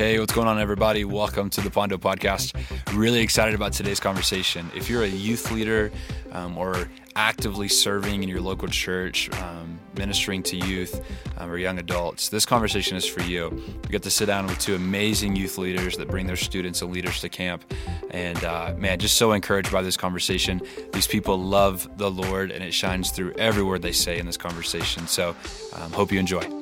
[0.00, 1.04] Hey, what's going on, everybody?
[1.04, 2.56] Welcome to the Pondo Podcast.
[2.94, 4.70] Really excited about today's conversation.
[4.74, 5.92] If you're a youth leader
[6.32, 11.04] um, or actively serving in your local church, um, ministering to youth
[11.36, 13.50] um, or young adults, this conversation is for you.
[13.84, 16.90] We get to sit down with two amazing youth leaders that bring their students and
[16.90, 17.70] leaders to camp.
[18.10, 20.62] And uh, man, just so encouraged by this conversation.
[20.94, 24.38] These people love the Lord, and it shines through every word they say in this
[24.38, 25.06] conversation.
[25.06, 25.36] So,
[25.74, 26.59] um, hope you enjoy.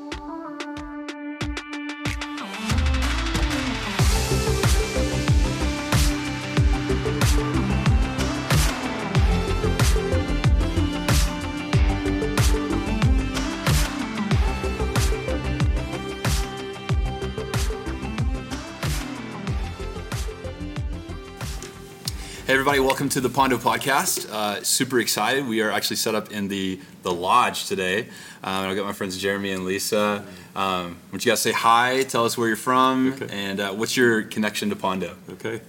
[22.78, 24.30] Everybody, welcome to the Pondo Podcast.
[24.30, 25.48] Uh, super excited.
[25.48, 28.02] We are actually set up in the the lodge today.
[28.44, 30.24] Um, I've got my friends Jeremy and Lisa.
[30.54, 32.04] Um, don't you guys say hi?
[32.04, 33.28] Tell us where you're from Okay.
[33.32, 35.16] and uh, what's your connection to Pondo.
[35.28, 35.60] Okay.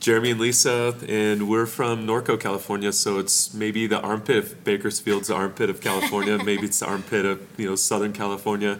[0.00, 2.92] Jeremy and Lisa, and we're from Norco, California.
[2.92, 6.36] So it's maybe the armpit of Bakersfield's the armpit of California.
[6.44, 8.78] maybe it's the armpit of you know Southern California,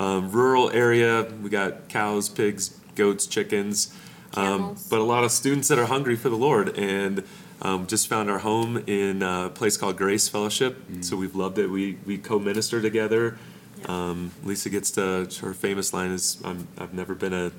[0.00, 1.28] um, rural area.
[1.40, 3.94] We got cows, pigs, goats, chickens,
[4.34, 6.76] um, but a lot of students that are hungry for the Lord.
[6.78, 7.24] And
[7.62, 10.76] um, just found our home in a place called Grace Fellowship.
[11.02, 11.68] So we've loved it.
[11.68, 13.38] We we co-minister together.
[13.86, 17.52] Um, Lisa gets to her famous line is, I'm, "I've never been a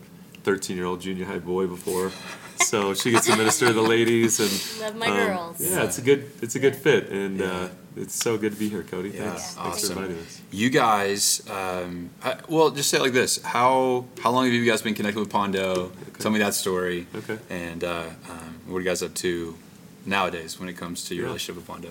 [0.44, 2.12] 13 year old junior high boy before,"
[2.66, 5.62] so she gets to minister to the ladies and Love my um, girls.
[5.62, 6.80] Yeah, it's a good it's a good Yeah.
[6.80, 7.46] fit, and Yeah.
[7.52, 9.10] uh, it's so good to be here, Cody.
[9.10, 9.96] Yeah, Thanks, thanks awesome.
[9.96, 10.42] for inviting us.
[10.52, 14.66] You guys, um, I- well, just say it like this: How how long have you
[14.66, 15.92] guys been connected with Pondo?
[16.20, 17.08] Tell me that story.
[17.16, 17.38] Okay.
[17.50, 19.56] And uh, um, what are you guys up to
[20.06, 21.28] nowadays when it comes to your Yeah.
[21.30, 21.90] relationship with Pondo?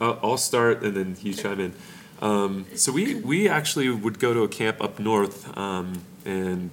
[0.00, 1.72] Uh, I'll start and then you chime in.
[2.20, 6.70] Um, so we we actually would go to a camp up north, um, and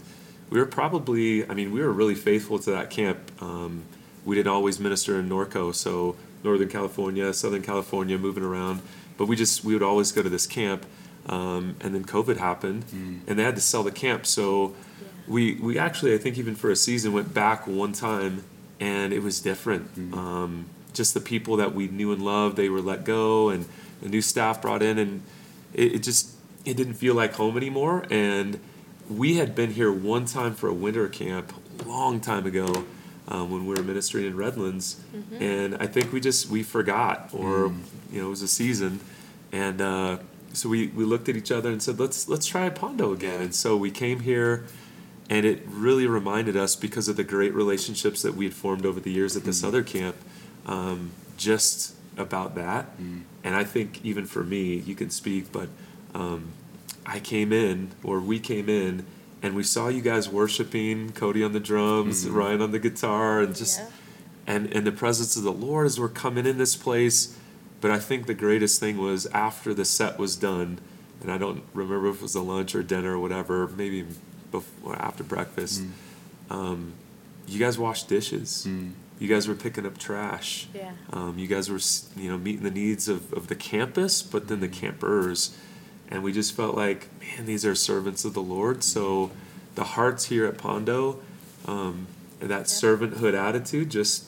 [0.50, 3.20] we were probably I mean we were really faithful to that camp.
[3.42, 3.84] Um,
[4.26, 8.82] we didn't always minister in Norco, so Northern California, Southern California, moving around.
[9.18, 10.86] But we just we would always go to this camp,
[11.28, 12.86] um, and then COVID happened,
[13.28, 14.26] and they had to sell the camp.
[14.26, 14.76] So
[15.28, 18.44] we we actually I think even for a season went back one time,
[18.80, 19.92] and it was different.
[20.14, 23.66] Um, just the people that we knew and loved, they were let go, and
[24.02, 25.22] the new staff brought in, and
[25.74, 26.32] it, it just
[26.66, 28.06] it didn't feel like home anymore.
[28.10, 28.60] And
[29.10, 32.86] we had been here one time for a winter camp, a long time ago,
[33.28, 35.00] um, when we were ministering in Redlands,
[35.40, 37.74] and I think we just we forgot, or
[38.12, 39.00] you know, it was a season,
[39.52, 40.18] and uh,
[40.54, 43.42] so we we looked at each other and said, let's let's try Pondo again.
[43.42, 44.66] And so we came here
[45.30, 49.00] and it really reminded us because of the great relationships that we had formed over
[49.00, 50.18] the years at this other camp
[50.66, 52.88] um, just about that.
[53.44, 55.70] And i think even for me you can speak but
[56.14, 56.52] um,
[57.06, 59.06] i came in or we came in
[59.44, 63.56] and we saw you guys worshiping cody on the drums ryan on the guitar and
[63.56, 63.88] just Yeah.
[64.48, 67.38] and and the presence of the lord as we're coming in this place.
[67.82, 70.78] But i think the greatest thing was after the set was done
[71.22, 74.06] and i don't remember if it was a lunch or dinner or whatever maybe
[74.52, 75.82] before after breakfast
[76.50, 76.94] um,
[77.48, 78.68] you guys washed dishes.
[79.20, 80.68] You guys were picking up trash.
[80.74, 80.92] Yeah.
[81.14, 81.80] um, you guys were
[82.22, 85.56] you know meeting the needs of, of the campus but then the campers
[86.12, 88.84] and we just felt like man these are servants of the lord.
[88.84, 89.32] So
[89.76, 91.20] the hearts here at pondo
[91.66, 92.08] um,
[92.40, 94.26] and that servanthood attitude just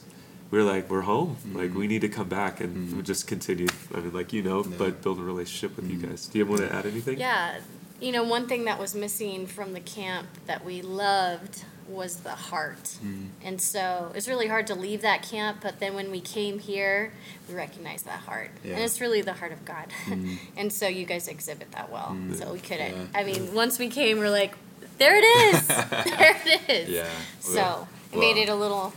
[0.49, 1.38] we're like we're home.
[1.41, 1.57] Mm-hmm.
[1.57, 2.97] Like we need to come back and mm-hmm.
[2.97, 3.67] we just continue.
[3.93, 6.09] I mean like you know but build a relationship with you mm-hmm.
[6.09, 6.27] guys.
[6.27, 7.19] Do you want to add anything?
[7.19, 7.59] Yeah.
[7.99, 12.31] You know, one thing that was missing from the camp that we loved was the
[12.31, 12.97] heart.
[13.03, 13.29] Mm.
[13.44, 17.13] And so it's really hard to leave that camp, but then when we came here,
[17.47, 18.51] we recognized that heart.
[18.63, 18.73] Yeah.
[18.73, 19.88] And it's really the heart of God.
[20.05, 20.38] Mm.
[20.57, 22.11] and so you guys exhibit that well.
[22.11, 22.35] Mm.
[22.35, 22.95] So we couldn't.
[22.95, 23.05] Yeah.
[23.16, 24.55] I mean, once we came, we're like,
[24.97, 25.67] there it is.
[25.67, 26.89] there it is.
[26.89, 27.09] Yeah.
[27.39, 28.93] So it made it a little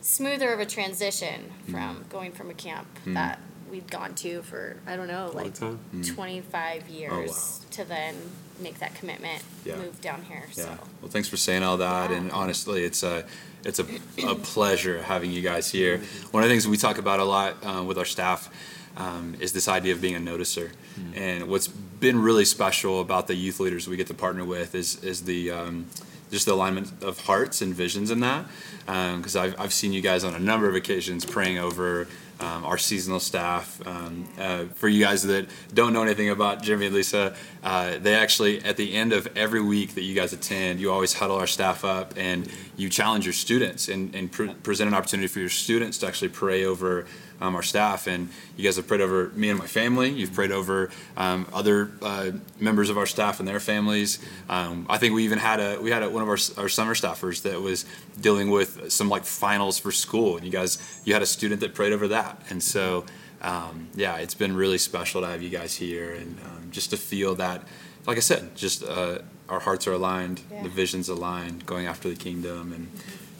[0.00, 3.38] smoother of a transition from going from a camp that
[3.70, 5.78] we'd gone to for I don't know like time.
[6.06, 8.14] 25 years to then
[8.60, 9.76] make that commitment, Yeah.
[9.76, 10.44] move down here.
[10.54, 10.64] Yeah.
[10.64, 12.10] So Well, thanks for saying all that.
[12.10, 13.24] And honestly, it's a
[13.64, 13.86] it's a,
[14.26, 16.00] a pleasure having you guys here.
[16.30, 18.48] One of the things we talk about a lot uh, with our staff
[18.96, 20.70] um, is this idea of being a noticer.
[21.14, 25.02] And what's been really special about the youth leaders we get to partner with is
[25.02, 25.86] is the um,
[26.30, 28.44] just the alignment of hearts and visions in that.
[28.86, 32.06] Because I've, I've seen you guys on a number of occasions praying over
[32.40, 33.80] um, our seasonal staff.
[33.86, 38.14] Um, uh, for you guys that don't know anything about Jeremy and Lisa, uh, they
[38.14, 41.46] actually, at the end of every week that you guys attend, you always huddle our
[41.46, 45.48] staff up and you challenge your students and, and pre- present an opportunity for your
[45.48, 47.06] students to actually pray over
[47.40, 50.10] um, our staff, and you guys have prayed over me and my family.
[50.10, 54.18] You've prayed over um, other uh, members of our staff and their families.
[54.48, 56.94] Um, I think we even had a we had a, one of our, our summer
[56.94, 57.84] staffers that was
[58.20, 61.74] dealing with some like finals for school, and you guys you had a student that
[61.74, 63.04] prayed over that, and so
[63.42, 66.96] um, yeah, it's been really special to have you guys here, and um, just to
[66.98, 67.62] feel that,
[68.06, 70.62] like I said, just uh, our hearts are aligned, Yeah.
[70.64, 72.88] the visions aligned, going after the kingdom, and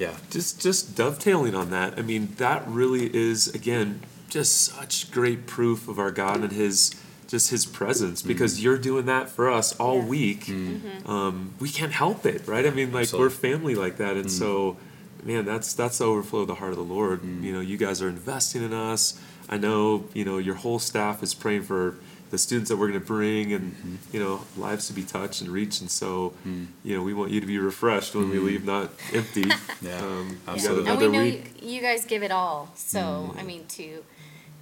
[0.01, 4.01] yeah, Just just dovetailing on that, I mean, that really is again
[4.31, 6.95] just such great proof of our God and His
[7.29, 8.65] just His presence because mm-hmm.
[8.65, 10.07] you're doing that for us all Yeah.
[10.07, 10.45] week.
[10.47, 10.89] Mm-hmm.
[10.89, 11.11] Mm-hmm.
[11.11, 12.67] Um, we can't help it, right?
[12.67, 13.27] I mean, like Absolutely.
[13.27, 14.31] we're family like that, and mm.
[14.31, 14.79] so,
[15.23, 17.21] man, that's that's the overflow of the heart of the Lord.
[17.21, 17.43] Mm.
[17.43, 19.21] You know, you guys are investing in us.
[19.51, 21.97] I know, you know, your whole staff is praying for
[22.31, 23.97] the students that we're going to bring and mm-hmm.
[24.13, 26.65] you know lives to be touched and reached and so mm-hmm.
[26.85, 28.47] you know we want you to be refreshed when we mm-hmm.
[28.47, 29.51] leave not empty
[29.83, 30.91] Yeah, um, you got absolutely.
[30.91, 32.71] And we know week you, you guys give it all.
[32.75, 34.05] So I mean, to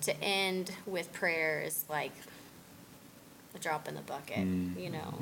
[0.03, 2.12] to end with prayer is like
[3.55, 4.38] a drop in the bucket.
[4.38, 5.15] You know,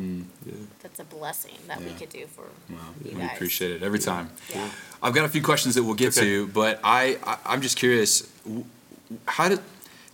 [0.45, 0.55] yeah.
[0.83, 3.35] that's a blessing that we could do for Wow, you we guys.
[3.35, 4.31] appreciate it every time.
[4.53, 4.69] Yeah.
[5.03, 6.27] I've got a few questions that we'll get Okay.
[6.27, 8.31] to, but I, I I'm just curious,
[9.27, 9.59] how do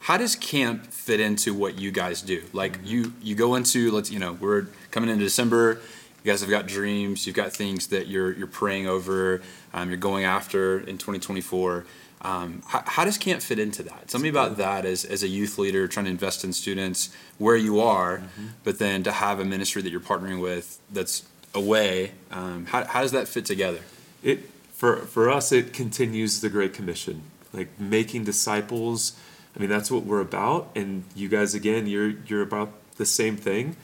[0.02, 2.42] how does camp fit into what you guys do?
[2.52, 5.80] Like you you go into let's you know we're coming into December.
[6.22, 7.26] You guys have got dreams.
[7.26, 9.42] You've got things that you're you're praying over.
[9.72, 11.84] Um, you're going after in 2024.
[12.24, 14.06] Um, how, how does camp fit into that?
[14.06, 17.56] Tell me about that as, as a youth leader trying to invest in students where
[17.56, 18.22] you are,
[18.62, 22.12] but then to have a ministry that you're partnering with that's away.
[22.30, 23.80] Um, how, how does that fit together?
[24.22, 27.22] it for for us it continues the great commission
[27.52, 29.18] like making disciples
[29.54, 33.36] i mean that's what we're about and you guys again you're you're about the same
[33.36, 33.76] thing.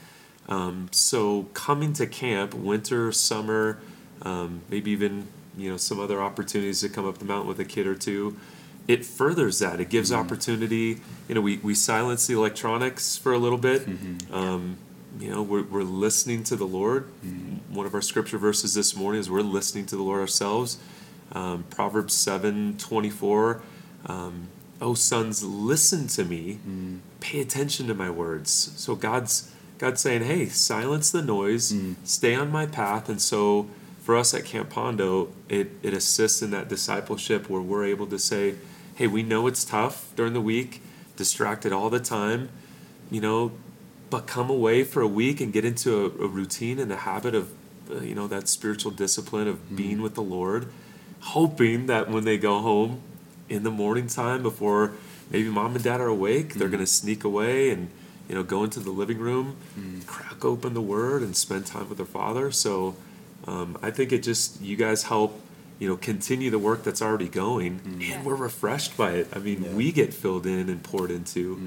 [0.47, 3.79] Um, so coming to camp winter summer
[4.23, 5.27] um, maybe even
[5.57, 8.37] you know some other opportunities to come up the mountain with a kid or two
[8.87, 9.79] it furthers that.
[9.79, 11.01] It gives opportunity.
[11.27, 13.85] You know we, we silence the electronics for a little bit.
[14.31, 14.77] Um,
[15.19, 17.03] you know we're, we're listening to the lord.
[17.69, 20.79] One of our scripture verses this morning is we're listening to the lord ourselves.
[21.31, 23.61] Um, proverbs 7 24
[24.07, 24.47] um,
[24.81, 26.59] oh sons listen to me.
[27.19, 28.51] Pay attention to my words.
[28.77, 31.73] So god's god's saying hey silence the noise.
[32.03, 33.09] Stay on my path.
[33.09, 33.67] And so
[34.09, 38.17] for us at camp pondo it, it assists in that discipleship where we're able to
[38.17, 38.55] say
[38.95, 40.81] hey we know it's tough during the week
[41.15, 42.49] distracted all the time
[43.11, 43.51] you know
[44.09, 47.35] but come away for a week and get into a, a routine and a habit
[47.35, 47.51] of
[47.91, 50.67] uh, you know that spiritual discipline of being with the lord
[51.19, 53.01] hoping that when they go home
[53.49, 54.93] in the morning time before
[55.31, 57.89] maybe mom and dad are awake they're going to sneak away and
[58.27, 59.55] you know go into the living room
[60.05, 62.51] crack open the word and spend time with their father.
[62.51, 62.95] So
[63.47, 65.39] um, i think it just you guys help
[65.79, 67.79] you know continue the work that's already going
[68.11, 69.27] and we're refreshed by it.
[69.33, 69.73] I mean Yeah.
[69.73, 71.59] we get filled in and poured into.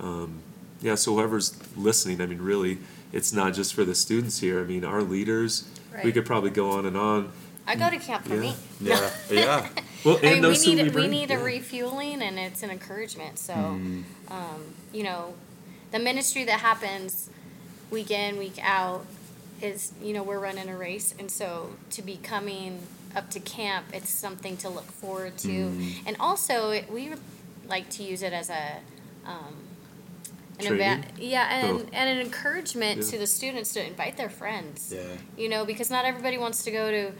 [0.00, 0.40] Um,
[0.82, 2.76] yeah, so whoever's listening, I mean, really,
[3.10, 4.60] it's not just for the students here.
[4.60, 5.66] I mean, our leaders,
[6.04, 7.32] we could probably go on and on.
[7.66, 8.40] I go to camp for Yeah.
[8.40, 8.54] me.
[8.80, 9.68] Yeah, yeah.
[10.04, 13.38] Well, and I mean, we need we we need a refueling, and it's an encouragement.
[13.38, 14.02] So, Mm-hmm.
[14.30, 15.32] um, you know,
[15.92, 17.30] the ministry that happens
[17.90, 19.06] week in week out
[19.62, 22.80] is you know we're running a race, and so to be coming
[23.16, 26.06] up to camp, it's something to look forward to, Mm-hmm.
[26.06, 27.12] and also it, we
[27.66, 28.80] like to use it as a
[29.24, 29.54] um,
[30.60, 31.86] an event, yeah, and, Oh.
[31.94, 33.10] and an encouragement Yeah.
[33.12, 35.00] to the students to invite their friends Yeah.
[35.38, 37.12] you know, because not everybody wants to go to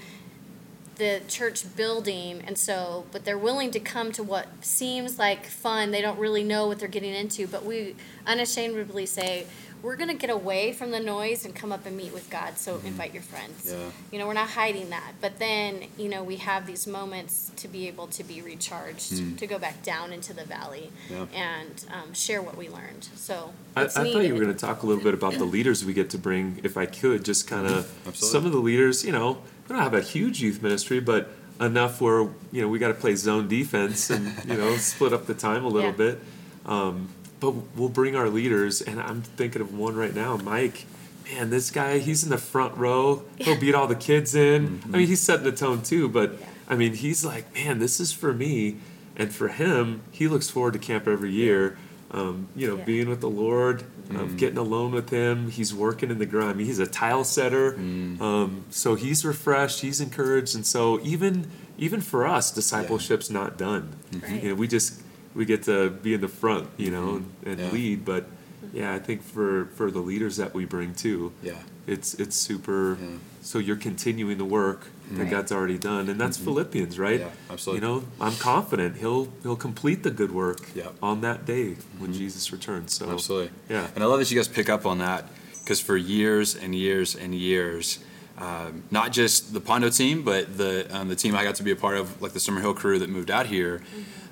[0.97, 5.91] the church building, and so, but they're willing to come to what seems like fun.
[5.91, 7.97] They don't really know what they're getting into, but we
[8.27, 9.47] unashamedly say,
[9.83, 12.57] we're going to get away from the noise and come up and meet with God,
[12.57, 13.71] so invite your friends.
[13.71, 13.91] Yeah.
[14.11, 15.13] You know, we're not hiding that.
[15.21, 19.47] But then, you know, we have these moments to be able to be recharged, to
[19.47, 21.27] go back down into the valley Yeah.
[21.35, 23.09] and um, share what we learned.
[23.15, 25.85] So I, I thought you were going to talk a little bit about the leaders
[25.85, 29.05] we get to bring, if I could, just kind of some of the leaders.
[29.05, 31.31] You know, we don't have a huge youth ministry, but
[31.61, 32.21] enough where
[32.53, 35.65] you know we got to play zone defense and you know split up the time
[35.65, 35.97] a little Yeah.
[35.97, 36.21] bit.
[36.67, 37.09] Um,
[37.41, 40.87] but we'll bring our leaders, and I'm thinking of one right now, Mike.
[41.31, 43.23] Man, this guy, he's in the front row.
[43.39, 44.83] He'll beat all the kids in.
[44.85, 46.47] I mean, he's setting the tone too, but Yeah.
[46.69, 48.77] I mean, he's like, man, this is for me.
[49.17, 51.77] And for him, he looks forward to camp every year.
[52.11, 52.85] Um, you know, Yeah.
[52.85, 55.51] being with the Lord, um, getting alone with Him.
[55.51, 56.51] He's working in the ground.
[56.51, 59.81] I mean, he's a tile setter, um, so he's refreshed.
[59.81, 63.97] He's encouraged, and so even even for us, discipleship's not done.
[64.23, 64.43] Right.
[64.43, 65.01] You know, we just
[65.35, 67.71] we get to be in the front, you know, and, and Yeah.
[67.71, 68.05] lead.
[68.05, 68.27] But
[68.73, 71.55] yeah, I think for for the leaders that we bring too, Yeah.
[71.87, 72.97] it's it's super.
[73.01, 73.09] Yeah.
[73.43, 75.31] So you're continuing the work that Right.
[75.31, 77.21] God's already done, and that's Philippians, right?
[77.21, 77.29] Mm-hmm.
[77.29, 77.87] Yeah, absolutely.
[77.87, 80.87] You know, I'm confident He'll He'll complete the good work Yep.
[80.87, 81.05] Mm-hmm.
[81.05, 82.95] on that day when Jesus returns.
[82.95, 83.51] So Absolutely.
[83.69, 83.89] yeah.
[83.95, 85.27] And I love that you guys pick up on that
[85.61, 87.99] because for years and years and years,
[88.39, 91.71] um, not just the Pondo team, but the um, the team I got to be
[91.71, 93.83] a part of, like the Summerhill crew that moved out here.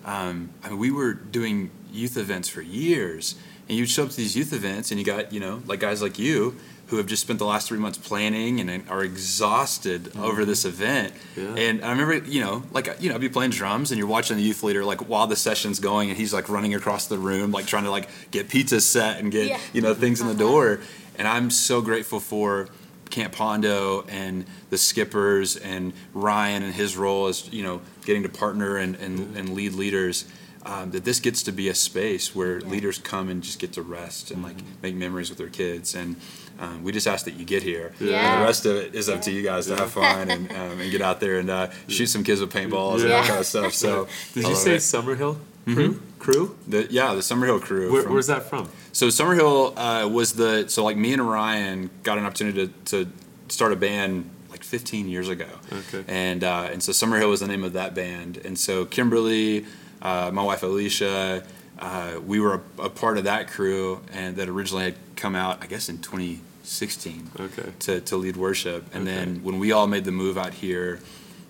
[0.05, 3.37] Um, I mean, we were doing youth events for years,
[3.69, 6.03] and you'd show up to these youth events, and you got you know like guys
[6.03, 6.57] like you
[6.93, 11.15] who have just spent the last three months planning and are exhausted over this event.
[11.35, 11.55] Yeah.
[11.57, 14.37] And I remember, you know, like you know, I'd be playing drums, and you're watching
[14.37, 17.51] the youth leader like while the session's going, and he's like running across the room,
[17.51, 19.59] like trying to like get pizzas set and get Yeah.
[19.73, 20.43] you know things in the Uh-huh.
[20.53, 20.81] door.
[21.17, 22.69] And I'm so grateful for
[23.09, 28.29] Camp Pondo and the skippers and Ryan and his role as you know getting to
[28.29, 30.27] partner and and, and lead leaders.
[30.65, 32.69] Um, that this gets to be a space where Yeah.
[32.69, 36.15] leaders come and just get to rest and like make memories with their kids and
[36.61, 38.35] um, we just ask that you get here Yeah.
[38.35, 40.81] and the rest of it is up to you guys to have fun and, um,
[40.81, 43.47] and get out there and uh, shoot some kids with paintballs and that kind of
[43.47, 44.83] stuff so Did you say it.
[44.83, 46.01] Summerhill crew?
[46.21, 46.57] Crew?
[46.69, 48.69] the, yeah the Summerhill crew Where, from- where's that from?
[48.93, 53.13] so Summerhill uh, was the so like me and Ryan got an opportunity to, to
[53.49, 55.49] start a band like 15 years ago.
[55.73, 56.05] Okay.
[56.07, 58.37] And uh, and so Summerhill was the name of that band.
[58.45, 59.65] And so Kimberly,
[60.03, 61.43] uh, my wife Alicia,
[61.79, 65.63] uh, we were a, a part of that crew and that originally had come out
[65.63, 67.73] I guess in 2016 Okay.
[67.81, 68.85] to, to lead worship.
[68.95, 69.15] And Okay.
[69.17, 71.01] then when we all made the move out here,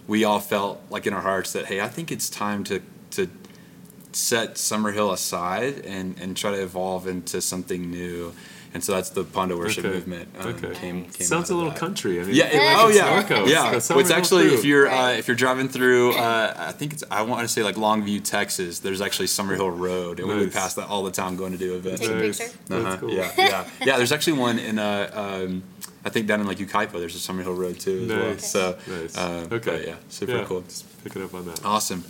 [0.06, 2.80] we all felt like in our hearts that hey, I think it's time to
[3.12, 3.28] to
[4.12, 8.32] set Summerhill aside and, and try to evolve into something new.
[8.74, 9.94] And so that's the Pondo worship Okay.
[9.94, 10.28] movement.
[10.40, 10.72] Um, Okay.
[10.74, 11.78] Came, came Sounds out a little that.
[11.78, 12.18] country.
[12.20, 12.46] I mean, Yeah.
[12.46, 12.74] It, Yeah.
[12.78, 13.10] oh yeah.
[13.10, 13.64] Marcos, Yeah.
[13.64, 14.54] the Well, Summer it's actually crew.
[14.58, 17.62] if you're uh, if you're driving through, uh, I think it's I want to say
[17.62, 18.78] like Longview, Texas.
[18.78, 21.74] There's actually Summerhill Road, and we would pass that all the time going to do
[21.76, 22.00] events.
[22.00, 22.44] Take a picture?
[22.68, 22.96] That's Uh-huh.
[22.98, 23.10] cool.
[23.12, 23.96] Yeah, yeah, yeah.
[23.98, 25.62] There's actually one in uh, um,
[26.04, 26.92] I think down in like Yucaipa.
[26.92, 28.30] There's a Summerhill Road too as well.
[28.30, 28.50] Nice.
[28.50, 29.16] So, Nice.
[29.16, 29.70] uh, Okay.
[29.70, 30.62] but yeah, super Yeah, cool.
[30.62, 31.62] Just picking up on that.
[31.64, 32.04] Awesome.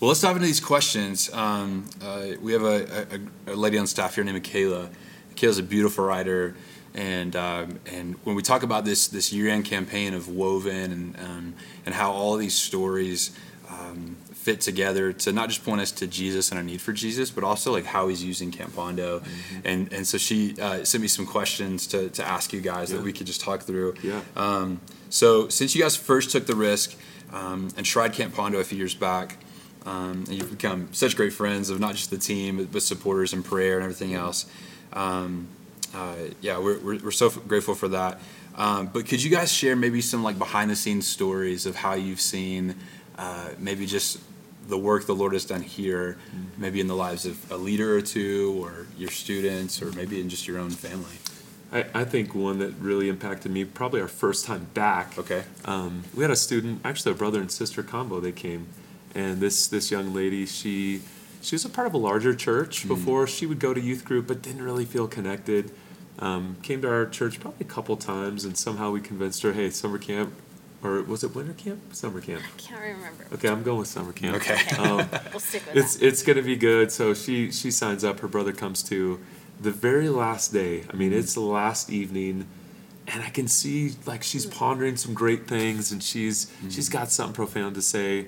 [0.00, 1.30] Well, let's dive into these questions.
[1.32, 3.06] Um, uh, we have a,
[3.48, 4.90] a, a lady on staff here named Michaela.
[5.38, 6.56] Michaela's a beautiful writer,
[6.94, 11.54] and um, and when we talk about this this year-end campaign of Woven and um,
[11.86, 13.30] and how all these stories
[13.70, 17.30] um, fit together to not just point us to Jesus and our need for Jesus,
[17.30, 19.22] but also like how He's using Camp Pondo,
[19.64, 23.00] and and so she uh, sent me some questions to to ask you guys that
[23.02, 23.94] we could just talk through.
[24.02, 24.20] Yeah.
[24.34, 26.96] Um, so since you guys first took the risk
[27.32, 29.36] um, and tried Camp Pondo a few years back,
[29.86, 33.32] um, and you've become such great friends of not just the team but- but supporters
[33.32, 34.44] and prayer and everything else.
[34.92, 35.48] Um,
[35.94, 38.20] uh, yeah, we're, we're, we're so f- grateful for that.
[38.56, 41.94] Um, but could you guys share maybe some like behind the scenes stories of how
[41.94, 42.74] you've seen
[43.16, 44.20] uh, maybe just
[44.68, 46.18] the work the Lord has done here,
[46.58, 50.28] maybe in the lives of a leader or two, or your students, or maybe in
[50.28, 51.16] just your own family?
[51.72, 55.18] I, I think one that really impacted me, probably our first time back.
[55.18, 55.44] Okay.
[55.64, 58.20] Um, we had a student, actually a brother and sister combo.
[58.20, 58.66] They came,
[59.14, 61.02] and this this young lady, she
[61.40, 62.88] she was a part of a larger church Mm.
[62.88, 63.26] before.
[63.26, 65.70] She would go to youth group, but didn't really feel connected.
[66.18, 69.70] Um, came to our church probably a couple times, and somehow we convinced her, hey,
[69.70, 70.32] summer camp,
[70.82, 71.80] or was it winter camp?
[71.92, 72.42] Summer camp.
[72.42, 73.26] I can't remember.
[73.34, 74.36] Okay, I'm going with summer camp.
[74.36, 74.58] Okay.
[74.76, 76.06] Um, We'll stick with it's that.
[76.06, 76.90] it's gonna be good.
[76.90, 78.20] So she she signs up.
[78.20, 79.20] Her brother comes too.
[79.60, 80.84] The very last day.
[80.92, 82.46] I mean, it's the last evening,
[83.08, 87.34] and I can see like she's pondering some great things, and she's she's got something
[87.34, 88.26] profound to say.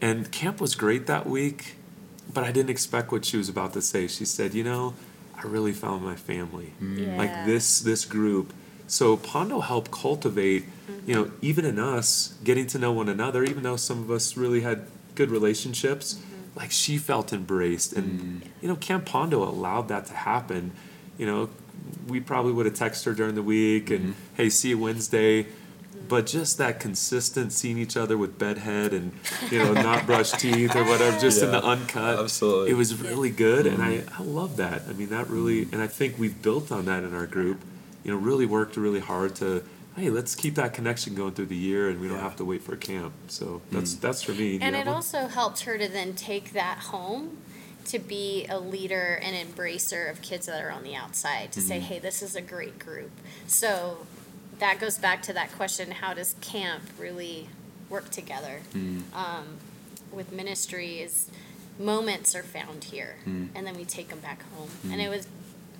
[0.00, 1.74] And camp was great that week,
[2.32, 4.06] but I didn't expect what she was about to say.
[4.06, 4.94] She said, "You know,
[5.36, 7.06] I really found my family, mm.
[7.06, 7.16] Yeah.
[7.16, 8.52] like this this group."
[8.86, 11.08] So Pondo helped cultivate, mm-hmm.
[11.08, 14.36] you know, even in us getting to know one another, even though some of us
[14.36, 16.58] really had good relationships, mm-hmm.
[16.58, 18.48] like she felt embraced, and mm.
[18.60, 20.72] you know, Camp Pondo allowed that to happen.
[21.18, 21.50] You know,
[22.08, 24.34] we probably would have texted her during the week and mm-hmm.
[24.36, 25.46] hey, see you Wednesday.
[26.10, 29.12] But just that consistent seeing each other with bedhead and
[29.50, 32.18] you know not brush teeth or whatever, just in the uncut.
[32.18, 32.72] absolutely.
[32.72, 34.22] it was really good, and I, mm-hmm.
[34.22, 34.82] I love that.
[34.88, 35.74] I mean, that really, mm-hmm.
[35.74, 37.60] and I think we've built on that in our group.
[38.02, 39.62] You know, really worked really hard to
[39.96, 42.62] hey, let's keep that connection going through the year, and we don't have to wait
[42.62, 43.12] for camp.
[43.28, 43.76] So mm-hmm.
[43.76, 44.58] that's that's for me.
[44.60, 44.82] And yeah.
[44.82, 47.38] it also helped her to then take that home
[47.86, 51.80] to be a leader and embracer of kids that are on the outside to say,
[51.80, 53.10] hey, this is a great group.
[53.46, 54.06] So
[54.60, 57.48] that goes back to that question how does camp really
[57.88, 58.60] work together?
[59.14, 59.58] Um,
[60.12, 61.30] with ministry is
[61.78, 63.16] moments are found here
[63.54, 64.70] and then we take them back home.
[64.92, 65.26] And it was,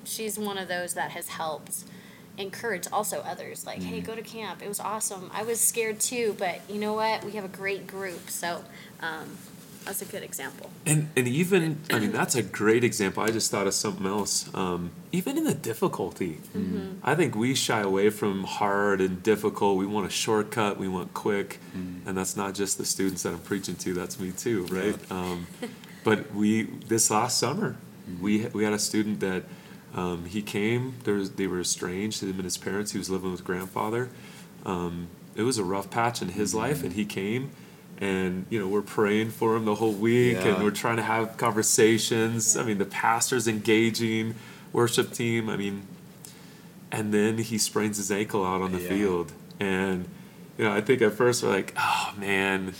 [0.04, 1.84] she's one of those that has helped
[2.38, 4.62] encourage also others like hey go to camp.
[4.62, 5.30] It was awesome.
[5.32, 7.22] I was scared too but you know what?
[7.24, 8.30] We have a great group.
[8.30, 8.64] So
[9.00, 9.36] um,
[9.84, 10.70] that's a good example.
[10.86, 13.22] And and even I mean that's a great example.
[13.22, 14.48] I just thought of something else.
[14.54, 16.38] Um, even in the difficulty,
[17.02, 19.78] I think we shy away from hard and difficult.
[19.78, 20.78] We want a shortcut.
[20.78, 21.58] We want quick,
[22.06, 23.94] and that's not just the students that I'm preaching to.
[23.94, 24.96] That's me too, right?
[25.10, 25.46] Um,
[26.04, 27.76] but we this last summer,
[28.20, 29.44] we we had a student that
[29.94, 30.94] um, he came.
[31.04, 32.20] There was, they were estranged.
[32.20, 32.92] To him and his parents.
[32.92, 34.10] He was living with grandfather.
[34.64, 37.50] Um, it was a rough patch in his life, and he came
[38.00, 40.54] and you know we're praying for him the whole week Yeah.
[40.54, 44.34] and we're trying to have conversations i mean the pastor's engaging
[44.72, 45.82] worship team i mean
[46.92, 48.88] and then he sprains his ankle out on the Yeah.
[48.88, 50.06] field and
[50.58, 52.74] you know i think at first we're like oh man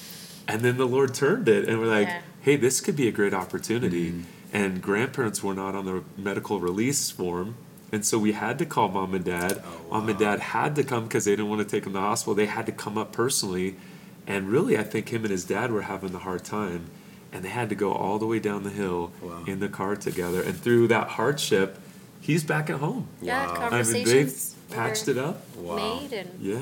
[0.48, 2.20] and then the lord turned it and we're like Yeah.
[2.42, 4.56] hey this could be a great opportunity Mm-hmm.
[4.56, 7.56] and grandparents were not on the medical release form
[7.92, 10.84] and so we had to call mom and dad Oh, mom and dad had to
[10.84, 12.96] come because they didn't want to take him to the hospital they had to come
[12.98, 13.76] up personally
[14.26, 16.86] and really, I think him and his dad were having the hard time,
[17.32, 19.44] and they had to go all the way down the hill Wow.
[19.46, 20.42] in the car together.
[20.42, 21.78] And through that hardship,
[22.20, 23.08] he's back at home.
[23.22, 23.52] Yeah, Wow.
[23.52, 25.44] I mean, conversations they've patched it up.
[25.56, 25.76] Wow.
[25.76, 26.58] made and Yeah.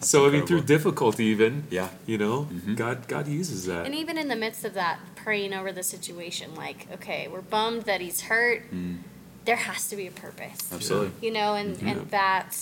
[0.00, 1.88] so I mean, through difficulty, even Yeah.
[2.06, 2.76] you know, Mhm.
[2.76, 3.86] God God uses that.
[3.86, 7.82] And even in the midst of that, praying over the situation, like, okay, we're bummed
[7.82, 8.70] that he's hurt.
[8.72, 8.98] Mm.
[9.46, 11.12] There has to be a purpose, Absolutely.
[11.26, 11.90] you know, and, Mhm.
[11.90, 12.56] and that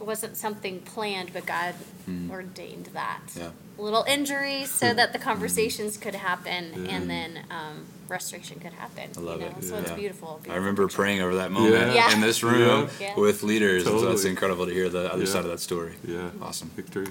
[0.00, 1.74] wasn't something planned, but God
[2.08, 2.30] Mm.
[2.30, 3.20] ordained that.
[3.36, 3.50] Yeah.
[3.78, 6.90] A little injury so that the conversations could happen Yeah.
[6.92, 9.10] and then um, restoration could happen.
[9.16, 9.56] I love you it.
[9.56, 9.60] know?
[9.68, 9.96] So it's Yeah.
[9.96, 10.40] beautiful.
[10.48, 10.96] I remember picture.
[10.96, 12.12] praying over that moment Yeah.
[12.12, 13.14] in this room Yeah.
[13.16, 13.86] with leaders.
[13.86, 14.30] and so That's Totally.
[14.30, 15.30] incredible to hear the other Yeah.
[15.30, 15.94] side of that story.
[16.06, 16.70] yeah, Awesome.
[16.74, 17.08] victory.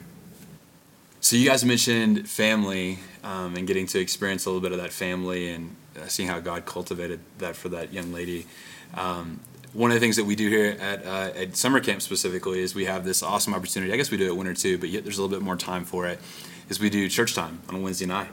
[1.22, 4.92] So you guys mentioned family um, and getting to experience a little bit of that
[4.94, 8.48] family and uh, seeing how God cultivated that for that young lady.
[8.96, 9.40] Um,
[9.74, 12.74] one of the things that we do here at, uh, at summer camp specifically is
[12.74, 13.94] we have this awesome opportunity.
[13.94, 15.86] I guess we do it winter too, but yet there's a little bit more time
[15.86, 16.20] for it.
[16.70, 18.30] Is we do church time on a Wednesday night.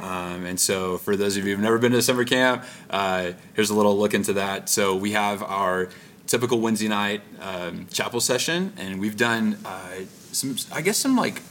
[0.00, 3.68] Um, and so, for those of you who've never been to summer camp, uh, here's
[3.68, 4.70] a little look into that.
[4.70, 5.90] So, we have our
[6.26, 11.42] typical Wednesday night um, chapel session, and we've done uh, some, I guess, some like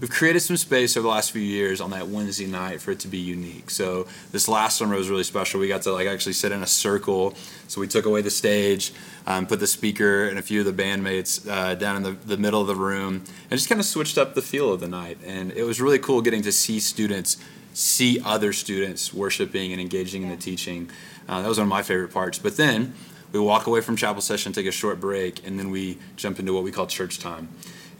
[0.00, 3.00] we've created some space over the last few years on that Wednesday night for it
[3.00, 3.70] to be unique.
[3.70, 5.60] So this last summer was really special.
[5.60, 7.34] We got to like actually sit in a circle.
[7.68, 8.92] So we took away the stage,
[9.26, 12.36] um, put the speaker and a few of the bandmates uh, down in the, the
[12.36, 15.18] middle of the room, and just kind of switched up the feel of the night.
[15.24, 17.36] And it was really cool getting to see students
[17.72, 20.90] see other students worshiping and engaging in the teaching.
[21.28, 22.38] Uh, that was one of my favorite parts.
[22.38, 22.94] But then
[23.32, 26.52] we walk away from chapel session, take a short break, and then we jump into
[26.52, 27.48] what we call church time.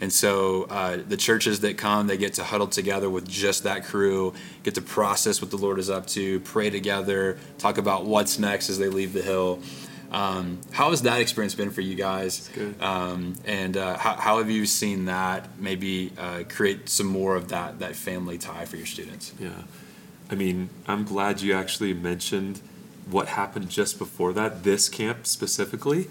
[0.01, 3.85] And so uh, the churches that come, they get to huddle together with just that
[3.85, 4.33] crew,
[4.63, 8.69] get to process what the Lord is up to, pray together, talk about what's next
[8.71, 9.59] as they leave the hill.
[10.11, 12.49] Um, how has that experience been for you guys?
[12.53, 12.81] good.
[12.81, 17.49] Um, and uh, how, how have you seen that maybe uh, create some more of
[17.49, 19.33] that that family tie for your students?
[19.39, 19.51] Yeah.
[20.29, 22.59] I mean, I'm glad you actually mentioned
[23.09, 26.07] what happened just before that, this camp specifically.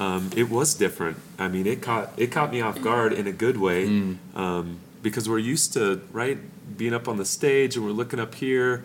[0.00, 1.18] Um, it was different.
[1.38, 3.84] I mean, it caught it caught me off guard in a good way
[4.34, 6.38] um, because we're used to right
[6.76, 8.84] being up on the stage and we're looking up here.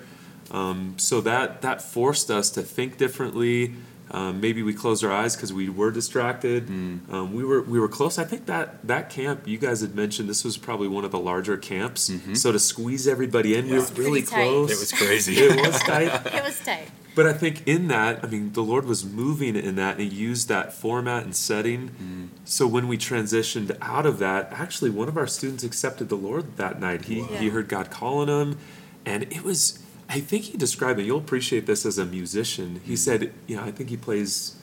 [0.51, 3.73] Um, so that that forced us to think differently.
[4.11, 6.67] Um, maybe we closed our eyes because we were distracted.
[6.69, 8.19] Um, we were we were close.
[8.19, 11.17] I think that that camp you guys had mentioned this was probably one of the
[11.19, 12.11] larger camps.
[12.33, 13.79] So to squeeze everybody in, we Yeah.
[13.79, 14.43] were really tight.
[14.47, 14.71] close.
[14.71, 15.33] It was crazy.
[15.37, 16.11] It was tight.
[16.35, 16.89] It was tight.
[17.15, 20.17] But I think in that, I mean, the Lord was moving in that, and He
[20.17, 21.89] used that format and setting.
[21.91, 22.27] Mm.
[22.43, 26.57] So when we transitioned out of that, actually, one of our students accepted the Lord
[26.57, 27.05] that night.
[27.05, 28.57] He he heard God calling him,
[29.05, 29.79] and it was.
[30.07, 31.05] I think he described it.
[31.05, 32.79] You'll appreciate this as a musician.
[32.83, 32.97] He mm.
[32.97, 34.57] said, you know, I think he plays.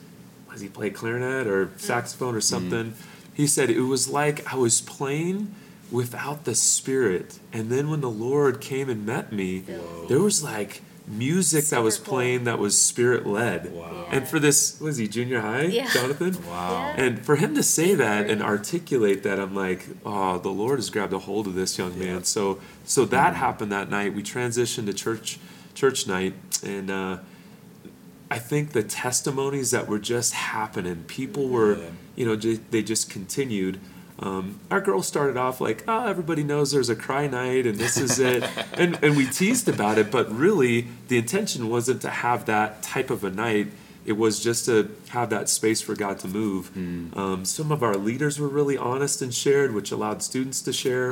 [0.51, 1.79] Does he play clarinet or mm.
[1.79, 2.93] saxophone or something?
[3.33, 5.55] He said it was like I was playing
[5.91, 10.05] without the spirit, and then when the Lord came and met me, Whoa.
[10.07, 12.13] there was like music that was Super cool.
[12.15, 13.73] playing that was spirit led.
[13.73, 14.07] Wow.
[14.09, 15.89] And for this, was he junior high, Yeah.
[15.91, 16.37] Jonathan?
[16.47, 16.93] Wow.
[16.97, 17.03] Yeah.
[17.03, 20.89] And for him to say that and articulate that, I'm like, oh, the Lord has
[20.89, 22.23] grabbed a hold of this young man.
[22.23, 24.13] So, so that happened that night.
[24.13, 25.39] We transitioned to church,
[25.73, 26.33] church night,
[26.65, 27.17] and uh,
[28.31, 31.89] I think the testimonies that were just happening, people were, Yeah.
[32.15, 33.79] you know, ju- they just continued.
[34.23, 37.97] Um, our girl started off like, oh, everybody knows there's a cry night and this
[37.97, 38.43] is it.
[38.77, 43.09] and, and we teased about it, but really the intention wasn't to have that type
[43.09, 43.67] of a night.
[44.05, 46.71] It was just to have that space for God to move.
[47.17, 51.11] Um, some of our leaders were really honest and shared, which allowed students to share.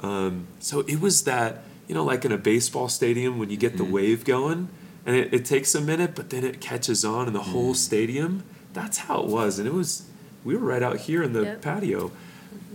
[0.00, 3.76] Um, so it was that, you know, like in a baseball stadium when you get
[3.76, 4.68] the wave going
[5.06, 8.42] and it, it takes a minute, but then it catches on in the whole stadium.
[8.72, 9.58] That's how it was.
[9.58, 10.08] And it was,
[10.44, 11.62] we were right out here in the Yep.
[11.62, 12.10] patio.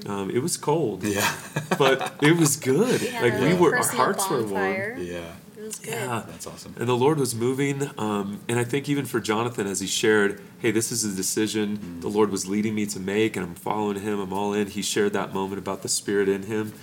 [0.05, 1.33] Um, it was cold, Yeah.
[1.77, 2.99] but it was good.
[3.01, 5.01] We had like we were, our personal hearts were warm.
[5.01, 5.31] yeah.
[5.57, 5.93] It was good.
[5.93, 6.23] Yeah.
[6.27, 6.75] That's awesome.
[6.77, 7.89] And the Lord was moving.
[7.97, 11.77] Um, and I think even for Jonathan, as he shared, hey, this is a decision
[11.77, 12.01] Mm.
[12.01, 14.67] the Lord was leading me to make, and I'm following him, I'm all in.
[14.67, 16.73] He shared that moment about the Spirit in him.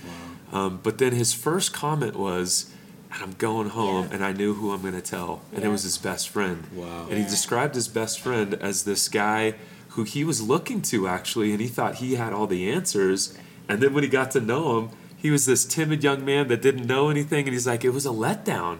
[0.51, 2.71] Um, but then his first comment was,
[3.13, 4.15] and I'm going home, Yeah.
[4.15, 5.41] and I knew who I'm going to tell.
[5.53, 6.63] And it was his best friend.
[6.73, 7.05] Wow.
[7.07, 9.53] And he described his best friend as this guy
[9.91, 13.37] who he was looking to, actually, and he thought he had all the answers.
[13.67, 16.61] And then when he got to know him, he was this timid young man that
[16.61, 18.79] didn't know anything, and he's like, it was a letdown.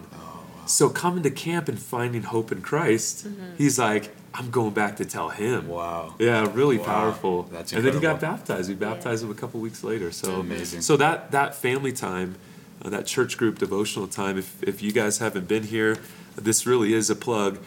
[0.66, 3.56] So coming to camp and finding hope in Christ, Mm-hmm.
[3.58, 5.68] he's like, I'm going back to tell him.
[5.68, 6.14] Wow.
[6.18, 6.84] Yeah, really Wow.
[6.84, 7.42] powerful.
[7.42, 7.76] That's incredible.
[7.76, 8.68] and then he got baptized.
[8.70, 10.10] We baptized him a couple weeks later.
[10.10, 10.80] So amazing.
[10.80, 12.36] So that that family time,
[12.82, 14.38] uh, that church group devotional time.
[14.38, 15.98] If if you guys haven't been here,
[16.36, 17.58] this really is a plug.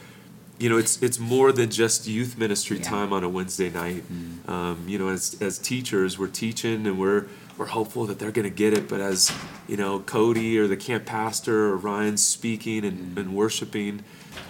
[0.58, 2.84] You know, it's it's more than just youth ministry Yeah.
[2.84, 4.04] time on a Wednesday night.
[4.12, 4.50] Mm.
[4.50, 7.26] Um, you know, as as teachers, we're teaching and we're
[7.58, 8.88] we're hopeful that they're going to get it.
[8.88, 9.32] But as
[9.68, 13.20] you know, Cody or the camp pastor or Ryan speaking and, mm.
[13.20, 14.04] and worshiping,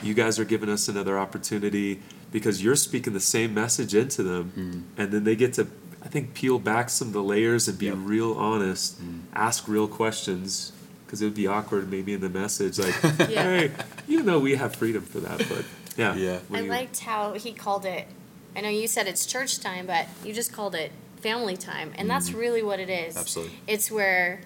[0.04, 4.52] you guys are giving us another opportunity because you're speaking the same message into them,
[4.56, 5.02] mm.
[5.02, 5.68] and then they get to,
[6.04, 7.96] I think, peel back some of the layers and be Yep.
[8.00, 9.00] real honest,
[9.34, 10.72] ask real questions.
[11.06, 12.96] Because it would be awkward maybe in the message, like,
[13.30, 13.44] Yeah.
[13.44, 13.72] hey,
[14.08, 15.63] you know, we have freedom for that, but
[15.97, 16.15] yeah.
[16.15, 16.39] Yeah.
[16.51, 18.08] I you- liked how he called it.
[18.55, 22.10] I know you said it's church time, but you just called it family time, and
[22.10, 22.39] that's mm-hmm.
[22.39, 23.17] really what it is.
[23.17, 23.58] Absolutely.
[23.67, 24.41] It's where,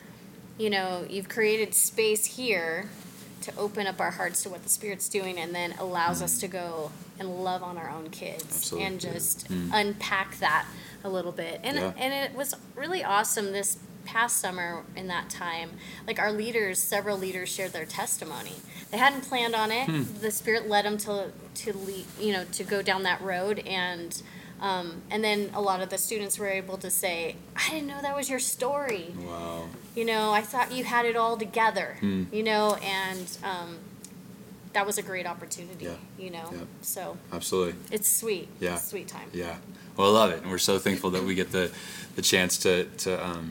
[0.57, 2.89] you know, you've created space here
[3.41, 6.41] to open up our hearts to what the Spirit's doing, and then allows us mm-hmm.
[6.41, 8.87] to go and love on our own kids Absolutely.
[8.87, 9.69] and just mm-hmm.
[9.73, 10.65] unpack that
[11.03, 11.59] a little bit.
[11.63, 11.93] And Yeah.
[11.97, 13.77] and it was really awesome this
[14.13, 15.69] past summer in that time.
[16.07, 18.53] Like our leaders, several leaders shared their testimony.
[18.91, 19.87] They hadn't planned on it.
[20.21, 21.31] The Spirit led them to
[21.63, 24.21] to lead, you know, to go down that road and.
[24.61, 28.01] Um, and then a lot of the students were able to say, I didn't know
[28.01, 29.69] that was your story Wow.
[29.95, 32.23] you know i thought you had it all together Hmm.
[32.37, 33.77] you know and um,
[34.73, 35.95] that was a great opportunity Yeah.
[36.17, 36.65] you know Yeah.
[36.81, 37.75] so Absolutely.
[37.95, 38.73] it's sweet Yeah.
[38.75, 39.55] it's sweet time Yeah.
[39.95, 41.71] Well, I love it, and we're so thankful that we get the
[42.17, 43.45] the chance to to um,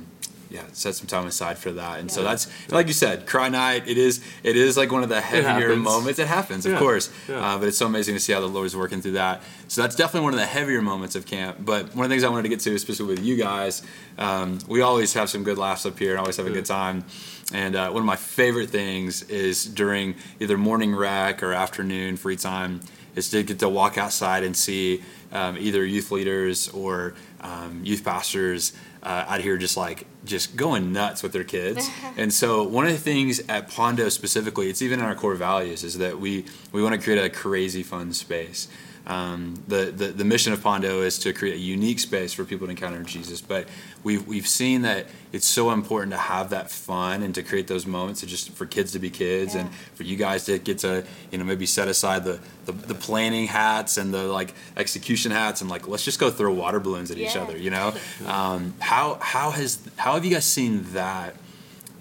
[0.51, 2.01] yeah set some time aside for that.
[2.01, 3.87] And so that's like you said, cry night.
[3.87, 5.85] It is it is like one of the heavier happens.
[5.85, 6.19] moments.
[6.19, 6.79] It happens, of Yeah.
[6.79, 7.45] course, Yeah.
[7.55, 9.43] uh, but it's so amazing to see how the Lord's working through that.
[9.69, 11.59] So that's definitely one of the heavier moments of camp.
[11.61, 13.83] But one of the things I wanted to get to, especially with you guys,
[14.17, 17.05] um, we always have some good laughs up here and always have a good time.
[17.53, 22.37] And uh, one of my favorite things is during either morning rec or afternoon free
[22.37, 22.81] time
[23.19, 25.03] is to get to walk outside and see
[25.33, 30.93] um, either youth leaders or um, youth pastors uh, out here just like just going
[30.93, 31.89] nuts with their kids.
[32.17, 35.85] and so one of the things at Pondo specifically, it's even in our core values,
[35.85, 38.69] is that we we want to create a crazy fun space.
[39.09, 42.67] Um, the, the the mission of Pondo is to create a unique space for people
[42.67, 43.67] to encounter Jesus, but
[44.05, 47.87] we've we've seen that it's so important to have that fun and to create those
[47.87, 51.07] moments, to just for kids to be kids, and for you guys to get to
[51.31, 55.63] you know maybe set aside the, the the planning hats and the like execution hats
[55.63, 57.57] and like let's just go throw water balloons at each other.
[57.57, 57.95] You know,
[58.27, 61.35] um, how how has how have you guys seen that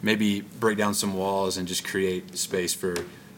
[0.01, 2.95] maybe break down some walls and just create space for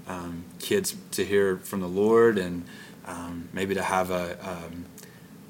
[0.08, 2.66] um, kids to hear from the Lord and
[3.06, 4.86] um, maybe to have a um,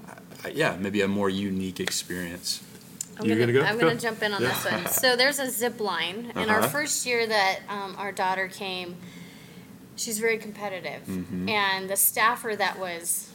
[0.07, 2.61] uh, yeah maybe a more unique experience.
[3.19, 3.69] I'm You're gonna, gonna go?
[3.73, 3.99] I'm gonna Go.
[3.99, 4.85] jump in on this one.
[4.87, 6.31] So there's a zip line.
[6.35, 6.67] In our Uh-huh.
[6.69, 8.95] first year that um, our daughter came,
[9.97, 11.49] she's very competitive, Mm-hmm.
[11.49, 13.29] and the staffer that was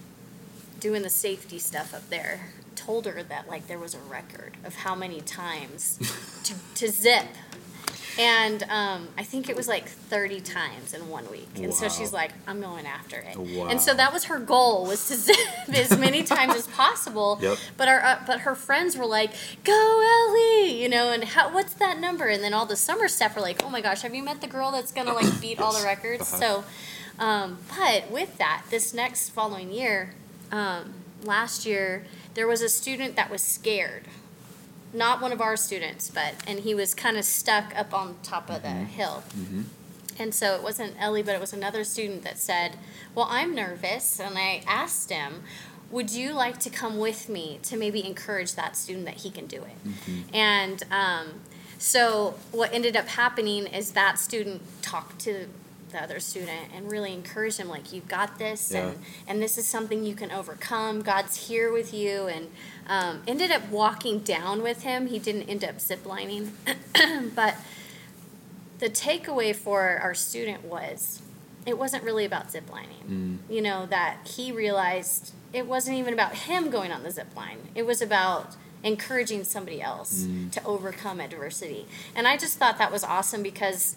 [0.80, 4.74] doing the safety stuff up there told her that like there was a record of
[4.74, 5.98] how many times
[6.44, 7.26] to, to zip.
[8.18, 11.48] And um, I think it was like 30 times in one week.
[11.56, 11.92] And so Wow.
[11.92, 13.36] she's like, I'm going after it.
[13.36, 13.66] Wow.
[13.66, 15.36] And so that was her goal was to zip
[15.72, 17.38] as many times as possible.
[17.44, 17.58] Yep.
[17.76, 19.32] But our uh, but her friends were like,
[19.64, 19.72] "Go
[20.28, 22.26] Ellie," you know, and how, what's that number?
[22.28, 24.46] And then all the summer staff were like, "Oh my gosh, have you met the
[24.46, 26.64] girl that's gonna like beat all the records?" Uh-huh.
[27.18, 30.14] So, um, but with that, this next following year,
[30.52, 34.04] um, last year there was a student that was scared.
[34.94, 38.48] Not one of our students, but and he was kind of stuck up on top
[38.48, 38.84] of the mm-hmm.
[38.84, 39.24] hill.
[39.36, 39.62] Mm-hmm.
[40.18, 42.76] And so it wasn't Ellie, but it was another student that said,
[43.14, 44.20] Well, I'm nervous.
[44.20, 45.42] And I asked him,
[45.90, 49.46] Would you like to come with me to maybe encourage that student that he can
[49.46, 49.88] do it?
[49.88, 50.34] Mm-hmm.
[50.34, 51.40] And um,
[51.78, 55.48] so what ended up happening is that student talked to
[55.94, 59.66] the other student and really encourage him like you've got this and and this is
[59.66, 62.50] something you can overcome god's here with you and
[62.86, 66.50] um, ended up walking down with him he didn't end up ziplining
[67.34, 67.56] but
[68.78, 71.22] the takeaway for our student was
[71.66, 73.08] it wasn't really about ziplining.
[73.48, 77.58] You know, that he realized it wasn't even about him going on the zip line.
[77.74, 81.86] It was about encouraging somebody else to overcome adversity.
[82.14, 83.96] And I just thought that was awesome because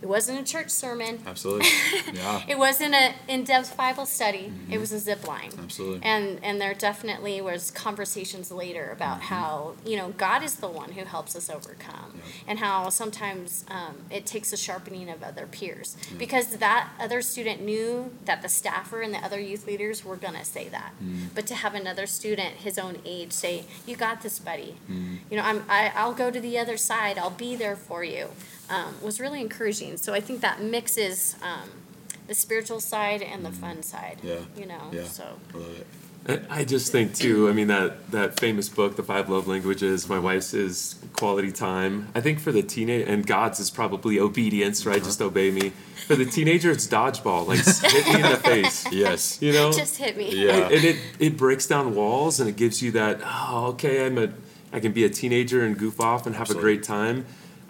[0.00, 1.20] It wasn't a church sermon.
[1.26, 1.68] Absolutely.
[2.14, 2.42] Yeah.
[2.48, 4.52] It wasn't an in-depth Bible study.
[4.70, 5.50] It was a zip line.
[5.50, 5.64] Mm-hmm.
[5.64, 6.00] Absolutely.
[6.08, 9.34] And and there definitely was conversations later about Mm-hmm.
[9.34, 12.22] how you know God is the one who helps us overcome, Yeah.
[12.48, 17.60] and how sometimes um, it takes a sharpening of other peers because that other student
[17.62, 21.28] knew that the staffer and the other youth leaders were gonna say that, Mm-hmm.
[21.34, 25.14] but to have another student his own age say, "You got this, buddy," Mm-hmm.
[25.30, 27.18] you know, I'm I, I'll go to the other side.
[27.18, 28.28] I'll be there for you.
[28.70, 29.96] Um, was really encouraging.
[29.96, 31.70] So I think that mixes um,
[32.26, 34.18] the spiritual side and the fun side.
[34.22, 34.40] Yeah.
[34.56, 34.90] You know.
[34.92, 35.04] Yeah.
[35.04, 35.24] So.
[35.54, 35.86] I love it.
[36.28, 37.48] I I just think too.
[37.48, 40.08] I mean that that famous book, The Five Love Languages.
[40.08, 42.08] My wife's is quality time.
[42.14, 45.02] I think for the teenage and God's is probably obedience, right?
[45.02, 45.72] Just obey me.
[46.06, 47.46] For the teenager, it's dodgeball.
[47.48, 48.86] Like hit me in the face.
[48.92, 49.40] Yes.
[49.40, 49.72] You know.
[49.72, 50.34] Just hit me.
[50.34, 50.66] Yeah.
[50.66, 54.28] and it it breaks down walls and it gives you that oh okay I'm a
[54.72, 57.24] I can be a teenager and goof off and have a great time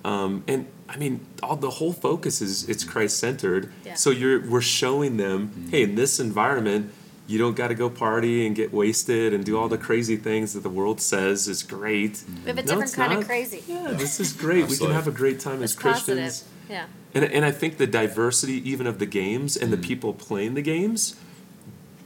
[0.09, 2.93] um, and I mean all the whole focus is it's mm-hmm.
[2.93, 3.95] Christ centered Yeah.
[3.95, 5.71] so you're we're showing them Mm-hmm.
[5.73, 6.83] hey in this environment
[7.31, 9.85] you don't got to go party and get wasted and do all the mm-hmm.
[9.85, 13.21] crazy things that the world says is great We have a different it's kind not.
[13.23, 13.63] of crazy.
[13.69, 16.71] yeah this is great we can have a great time It's as Christians positive.
[16.75, 16.87] Yeah.
[17.15, 19.87] and, and I think the diversity even of the games and the mm-hmm.
[19.91, 21.17] people playing the games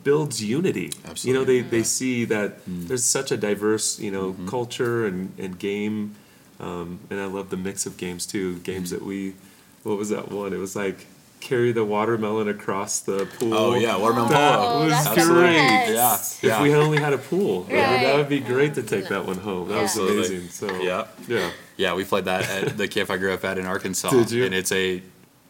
[0.04, 0.90] builds unity.
[1.04, 1.26] Absolutely.
[1.28, 5.58] You know, they, they see that there's such a diverse, you know, culture and, and
[5.58, 6.14] game.
[6.62, 8.58] Um, and I love the mix of games too.
[8.60, 9.34] Games that we,
[9.82, 10.52] what was that one?
[10.52, 11.06] It was like
[11.40, 13.52] carry the watermelon across the pool.
[13.52, 14.68] Oh yeah, watermelon That polo.
[14.70, 15.56] Oh, was that's great.
[15.56, 16.42] best.
[16.42, 16.56] Yeah.
[16.58, 17.70] If we had only had a pool, right?
[17.72, 19.68] that would be great to take that one home.
[19.68, 20.48] That was amazing.
[20.50, 21.08] So Yeah.
[21.26, 21.50] yeah.
[21.76, 24.10] Yeah, we played that at the camp I grew up at in Arkansas.
[24.10, 24.44] Did you?
[24.44, 25.02] And it's a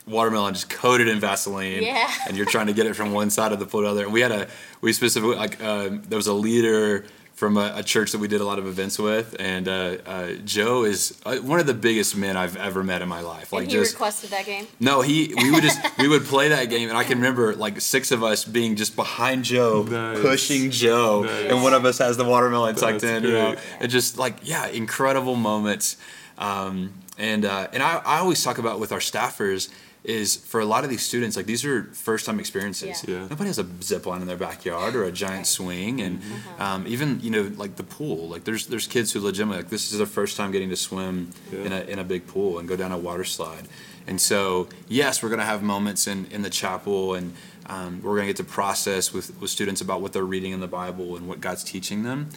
[0.07, 1.83] watermelon just coated in Vaseline.
[1.83, 2.11] Yeah.
[2.27, 4.05] And you're trying to get it from one side of the pool to the other.
[4.05, 4.49] And we had a,
[4.81, 7.05] we specifically, like, um, there was a leader
[7.43, 9.35] from a, a church that we did a lot of events with.
[9.41, 13.09] And uh, uh, Joe is uh, one of the biggest men I've ever met in
[13.09, 13.53] my life.
[13.53, 13.95] Like, and he just.
[13.95, 14.69] requested that game.
[14.79, 15.35] No, he.
[15.37, 18.23] We would just we would play that game, and I can remember like six of
[18.23, 20.21] us being just behind Joe, Nice.
[20.21, 21.51] pushing Joe, Nice.
[21.51, 23.25] and one of us has the watermelon tucked That's in.
[23.25, 25.97] You know, and just like yeah, incredible moments.
[26.39, 29.69] Um, and uh, and I, I always talk about with our staffers
[30.05, 33.05] is for a lot of these students like these are first time experiences.
[33.07, 33.15] Yeah.
[33.15, 33.21] Yeah.
[33.29, 36.21] Nobody has a zip line in their backyard or a giant swing, and
[36.59, 38.29] um, even you know like the pool.
[38.29, 41.31] Like there's there's kids who legitimately like this is their first time getting to swim
[41.53, 41.61] Yeah.
[41.61, 43.69] in a in a big pool and go down a water slide.
[44.05, 47.35] And so, yes, we're going to have moments in, in the chapel, and
[47.67, 50.59] um, we're going to get to process with, with students about what they're reading in
[50.59, 52.29] the Bible and what God's teaching them.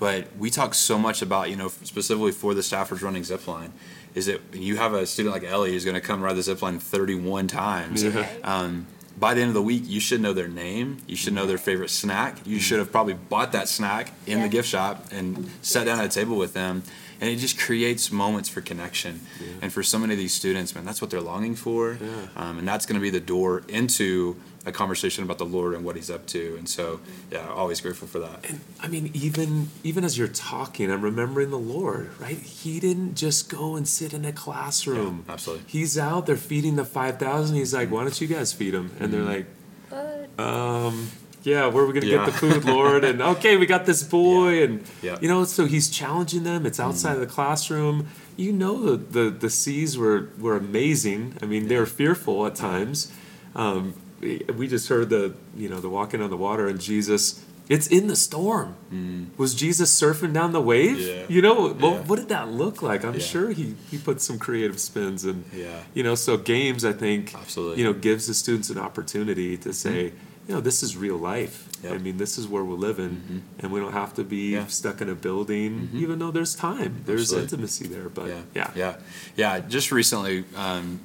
[0.00, 3.70] But we talk so much about, you know, specifically for the staffers running Zipline,
[4.14, 6.80] is that you have a student like Ellie who's going to come ride the Zipline
[6.80, 8.02] 31 times.
[8.04, 8.26] Yeah.
[8.44, 8.86] Um,
[9.18, 10.98] by the end of the week, you should know their name.
[11.06, 12.38] You should know their favorite snack.
[12.46, 14.44] You should have probably bought that snack in Yeah.
[14.44, 16.82] the gift shop and sat down at a table with them.
[17.20, 19.20] And it just creates moments for connection.
[19.60, 21.98] And for so many of these students, man, that's what they're longing for.
[22.02, 22.08] Yeah.
[22.36, 25.84] Um, and that's going to be the door into a conversation about the Lord and
[25.84, 26.54] what He's up to.
[26.56, 27.00] And so,
[27.32, 28.44] yeah, always grateful for that.
[28.48, 32.38] And I mean, even even as you're talking, I'm remembering the Lord, right?
[32.38, 35.24] He didn't just go and sit in a classroom.
[35.26, 35.64] Yeah, absolutely.
[35.68, 37.56] He's out there feeding the five thousand.
[37.56, 39.46] He's like, "Why don't you guys feed them?" And they're like,
[39.90, 41.08] But um,
[41.42, 42.24] "Yeah, where are we gonna Yeah.
[42.24, 45.18] get the food, Lord?" And okay, we got this boy, and Yeah.
[45.20, 46.66] you know, so he's challenging them.
[46.66, 48.06] It's outside of the classroom.
[48.36, 51.34] You know, the the, the seas were were amazing.
[51.42, 53.10] I mean, they were fearful at times.
[53.56, 57.44] Um, we we just heard the you know the walking on the water and Jesus.
[57.68, 58.74] It's in the storm.
[58.92, 59.28] Mm.
[59.38, 60.98] Was Jesus surfing down the wave?
[60.98, 61.22] Yeah.
[61.28, 62.00] You know what, Yeah.
[62.00, 63.04] what did that look like?
[63.04, 63.20] I'm Yeah.
[63.20, 65.82] sure he he put some creative spins and Yeah.
[65.94, 67.78] you know so games I think Absolutely.
[67.78, 69.88] you know gives the students an opportunity to mm-hmm.
[69.88, 70.12] say
[70.48, 71.68] you know this is real life.
[71.84, 71.92] Yep.
[71.94, 73.38] I mean this is where we're living mm-hmm.
[73.60, 74.66] and we don't have to be Yeah.
[74.66, 76.02] stuck in a building mm-hmm.
[76.02, 77.02] even though there's time.
[77.06, 77.44] There's Absolutely.
[77.44, 78.70] intimacy there, but yeah, yeah.
[78.74, 78.94] yeah,
[79.36, 79.60] yeah.
[79.60, 81.00] Just recently, um,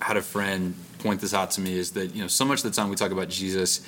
[0.00, 2.70] had a friend point this out to me is that you know so much of
[2.70, 3.80] the time we talk about Jesus,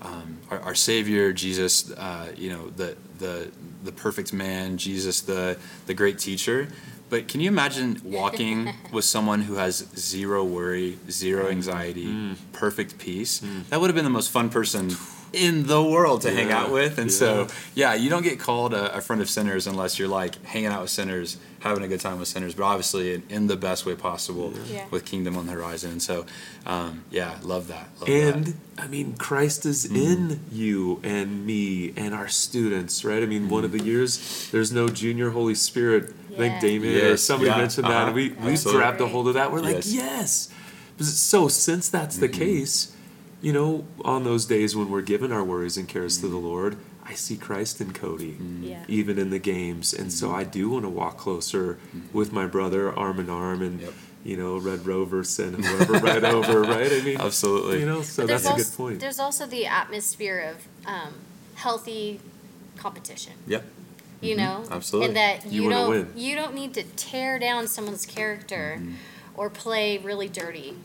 [0.00, 3.50] um, our, our Savior, Jesus, uh, you know the the
[3.84, 6.68] the perfect man, Jesus, the the great teacher.
[7.10, 12.36] But can you imagine walking with someone who has zero worry, zero anxiety, Mm.
[12.52, 13.42] perfect peace?
[13.68, 14.90] That would have been the most fun person
[15.32, 16.98] in the world to hang out with.
[16.98, 17.92] And so, yeah.
[17.92, 20.82] yeah, you don't get called a, a friend of sinners unless you're like hanging out
[20.82, 23.94] with sinners, having a good time with sinners, but obviously in, in the best way
[23.94, 24.84] possible Yeah.
[24.90, 25.92] with kingdom on the horizon.
[25.92, 26.26] And so,
[26.66, 27.88] um, yeah, love that.
[28.00, 28.54] Love And that.
[28.78, 29.96] I mean, Christ is Mm-hmm.
[29.96, 33.22] in you and me and our students, right?
[33.22, 36.12] I mean, one of the years, there's no junior Holy Spirit.
[36.32, 36.60] I think Yeah.
[36.60, 37.90] Damien or somebody yeah, mentioned that.
[37.92, 39.52] uh-huh, And we, we grabbed a hold of that.
[39.52, 39.86] We're like, Yes.
[39.86, 39.98] Mm-hmm.
[39.98, 40.48] yes.
[41.00, 42.94] So, since that's the case,
[43.42, 46.46] you know, on those days when we're giving our worries and cares to the Mm-hmm.
[46.46, 48.84] Lord, I see Christ in Cody, Yeah.
[48.88, 49.92] even in the games.
[49.92, 51.78] And so I do want to walk closer
[52.12, 53.86] with my brother, arm in arm, and Mm-hmm.
[53.86, 53.94] Yep.
[54.24, 56.92] you know, Red Rover sent whoever right over, right?
[56.92, 57.80] I mean, Absolutely.
[57.80, 59.00] You know, so But there's that's a good point.
[59.00, 61.14] There's also the atmosphere of um,
[61.56, 62.20] healthy
[62.76, 63.32] competition.
[63.48, 63.64] Yep.
[64.20, 64.72] You know, Mm-hmm.
[64.72, 65.08] Absolutely.
[65.08, 66.12] and that You you, wanna don't win.
[66.16, 68.94] you don't need to tear down someone's character Mm-hmm.
[69.34, 70.76] or play really dirty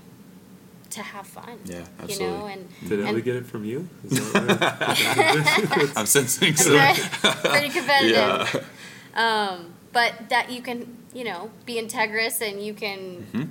[0.92, 1.60] to have fun.
[1.66, 2.54] Yeah, You know, absolutely.
[2.54, 3.88] and Did Ellie get it from you?
[4.06, 5.92] Is that?
[5.96, 6.78] I'm sensing so.
[7.50, 8.66] pretty competitive.
[9.16, 9.50] Yeah.
[9.50, 13.48] Um, but that you can, you know, be integrous and you can Mhm.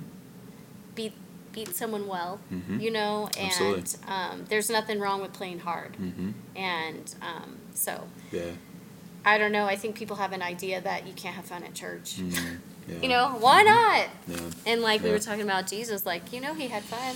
[0.95, 1.13] beat
[1.51, 2.79] beat someone well, Mhm.
[2.81, 3.83] you know, and Absolutely.
[4.07, 5.93] um, there's nothing wrong with playing hard.
[5.93, 6.31] Mm-hmm.
[6.55, 8.51] And um, so Yeah.
[9.25, 9.65] I don't know.
[9.65, 12.17] I think people have an idea that you can't have fun at church.
[12.87, 12.95] Yeah.
[13.01, 14.07] You know, why not?
[14.27, 14.49] Yeah.
[14.71, 17.15] And like we were talking about Jesus, like you know, he had fun.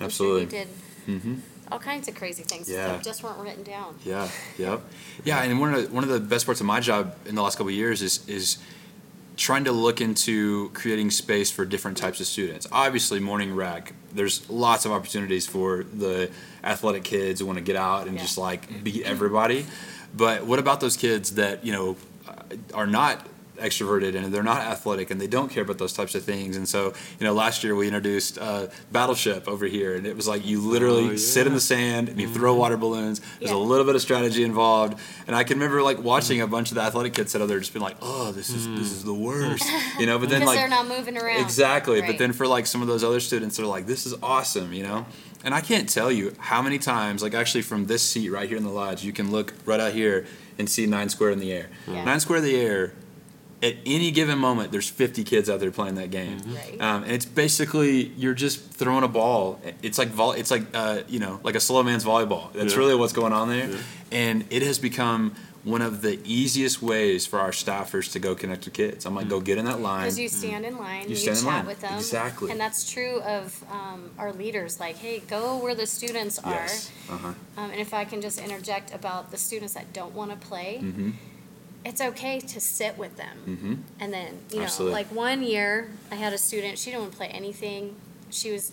[0.00, 0.48] Absolutely.
[0.48, 1.34] sure he did hmm
[1.70, 2.86] all kinds of crazy things Yeah.
[2.88, 3.94] that just weren't written down.
[4.02, 4.26] yeah.
[4.56, 4.80] Yep.
[5.24, 7.42] Yeah, and one of the, one of the best parts of my job in the
[7.42, 8.56] last couple of years is is
[9.36, 12.66] trying to look into creating space for different types of students.
[12.72, 16.30] Obviously, morning rec, there's lots of opportunities for the
[16.64, 18.22] athletic kids who want to get out and Yeah.
[18.22, 19.66] just like beat everybody.
[20.16, 22.32] But what about those kids that you know uh,
[22.72, 23.26] are not
[23.58, 26.56] extroverted and they're not athletic and they don't care about those types of things?
[26.56, 30.26] And so, you know, last year we introduced uh, Battleship over here, and it was
[30.28, 33.20] like you literally Oh, sit in the sand and you throw water balloons.
[33.38, 33.56] There's Yeah.
[33.56, 36.76] a little bit of strategy involved, and I can remember like watching a bunch of
[36.76, 39.14] the athletic kids sit out there just being like, "Oh, this is this is the
[39.14, 39.64] worst,"
[39.98, 40.18] you know.
[40.18, 41.40] But then like they're not moving around.
[41.40, 44.72] exactly, but then for like some of those other students, they're like, "This is awesome,"
[44.72, 45.06] you know.
[45.44, 48.56] And I can't tell you how many times, like actually from this seat right here
[48.58, 50.26] in the lodge, you can look right out here
[50.58, 51.68] and see nine square in the air.
[51.86, 52.04] Yeah.
[52.04, 52.92] Nine square in the air.
[53.60, 56.80] At any given moment, there's 50 kids out there playing that game, Right.
[56.80, 59.60] um, and it's basically you're just throwing a ball.
[59.82, 62.52] It's like vol- it's like uh, you know, like a slow man's volleyball.
[62.52, 62.78] That's Yeah.
[62.78, 63.76] really what's going on there, Yeah.
[64.12, 68.64] and it has become one of the easiest ways for our staffers to go connect
[68.64, 69.04] with kids.
[69.04, 70.04] I'm like, go get in that line.
[70.04, 71.66] Because you stand in line, You you, stand in line.
[71.66, 71.98] with them.
[71.98, 72.52] Exactly.
[72.52, 74.78] And that's true of um, our leaders.
[74.78, 76.52] Like, hey, go where the students are.
[76.52, 76.90] Yes.
[77.10, 77.26] Uh-huh.
[77.56, 80.78] Um, and if I can just interject about the students that don't want to play,
[80.80, 81.10] Mm-hmm.
[81.84, 83.36] It's okay to sit with them.
[83.46, 83.74] Mm-hmm.
[84.00, 84.92] And then, you know, Absolutely.
[84.94, 87.96] like one year, I had a student, she didn't want to play anything.
[88.30, 88.72] She was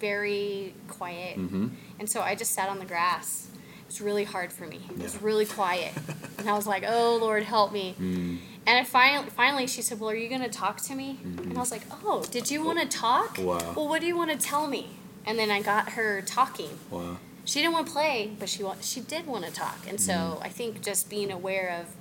[0.00, 1.38] very quiet.
[1.38, 1.68] Mm-hmm.
[1.98, 3.48] And so I just sat on the grass.
[3.80, 4.80] It was really hard for me.
[4.90, 5.92] It was really quiet.
[6.38, 7.94] and I was like, oh, Lord, help me.
[8.00, 8.38] Mm.
[8.66, 11.18] And I finally, finally, she said, well, are you going to talk to me?
[11.22, 13.36] And I was like, oh, did you want to talk?
[13.36, 13.44] Mm-hmm.
[13.46, 13.72] Wow.
[13.76, 14.90] Well, what do you want to tell me?
[15.26, 16.70] And then I got her talking.
[16.90, 17.18] Wow.
[17.44, 19.78] She didn't want to play, but she wa- she did want to talk.
[19.88, 20.42] And so Mm.
[20.42, 21.94] I think just being aware of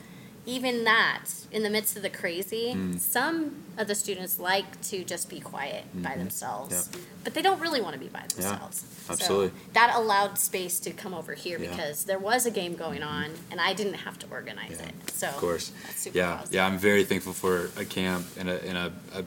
[0.46, 3.00] even that in the midst of the crazy, Mm.
[3.00, 6.18] some of the students like to just be quiet by Mhm.
[6.18, 6.90] themselves,
[7.24, 8.84] but they don't really want to be by themselves.
[9.10, 9.48] absolutely.
[9.50, 11.70] So that allowed space to come over here Yeah.
[11.70, 15.12] because there was a game going on and I didn't have to organize Yeah, it.
[15.14, 15.72] So Of course.
[15.86, 16.36] that's super Yeah.
[16.38, 16.54] positive.
[16.56, 16.66] Yeah.
[16.66, 19.24] I'm very thankful for a camp and a, and a, a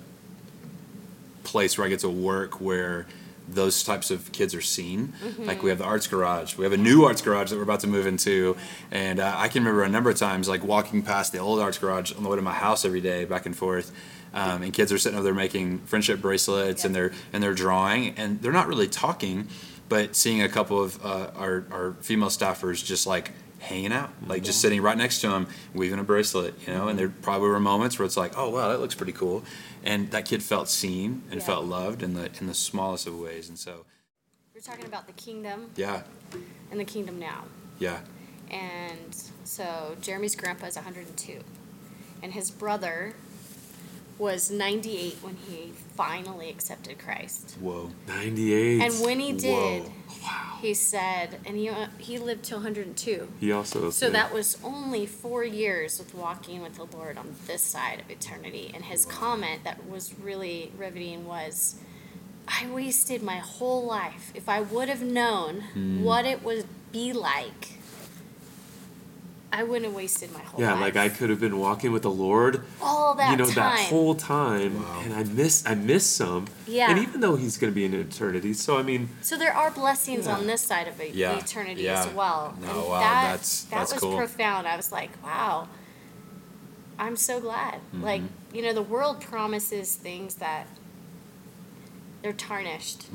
[1.44, 3.06] place where I get to work where
[3.48, 5.12] those types of kids are seen.
[5.38, 6.56] Like we have the arts garage.
[6.56, 8.56] We have a new arts garage that we're about to move into,
[8.90, 11.78] and uh, I can remember a number of times like walking past the old arts
[11.78, 13.92] garage on the way to my house every day, back and forth.
[14.34, 18.10] Um, and kids are sitting over there making friendship bracelets and they're and they're drawing
[18.16, 19.48] and they're not really talking,
[19.88, 23.32] but seeing a couple of uh, our our female staffers just like
[23.66, 26.88] hanging out, like just sitting right next to him, weaving a bracelet, you know.
[26.88, 27.20] And there mm-hmm.
[27.22, 29.42] probably were moments where it's like, oh wow, that looks pretty cool,
[29.84, 31.46] and that kid felt seen and Yeah.
[31.46, 33.48] felt loved in the in the smallest of ways.
[33.48, 33.84] And so,
[34.54, 36.02] We're talking about the kingdom yeah,
[36.70, 37.44] and the kingdom now.
[37.78, 38.00] yeah,
[38.50, 41.40] And so Jeremy's grandpa is 102,
[42.22, 43.14] and his brother
[44.18, 47.56] was 98 when he finally accepted Christ.
[47.60, 48.80] whoa, 98.
[48.82, 50.58] And when he did, Whoa.
[50.60, 53.28] he said, and he he lived to 102.
[53.40, 53.90] He also.
[53.90, 58.10] So that was only four years with walking with the Lord on this side of
[58.10, 58.70] eternity.
[58.74, 61.76] And his comment that was really riveting was,
[62.48, 64.32] I wasted my whole life.
[64.34, 66.04] If I would have known Hmm.
[66.04, 67.75] what it would be like,
[69.52, 70.80] I wouldn't have wasted my whole Yeah, life.
[70.80, 73.54] like I could have been walking with the Lord, all that you know, time.
[73.54, 75.00] that whole time, Wow.
[75.04, 76.46] and I miss, I miss some.
[76.66, 76.90] Yeah.
[76.90, 79.70] And even though He's going to be in eternity, so I mean, So there are
[79.70, 80.36] blessings Yeah.
[80.36, 82.00] on this side of Yeah, eternity yeah.
[82.04, 82.54] as well.
[82.60, 84.16] No, and wow, that, that's- that that's was cool.
[84.16, 84.66] profound.
[84.66, 85.68] I was like, wow,
[86.98, 87.80] I'm so glad.
[87.92, 88.56] Like, Mm-hmm.
[88.56, 90.66] you know, the world promises things that
[92.26, 93.06] they're tarnished,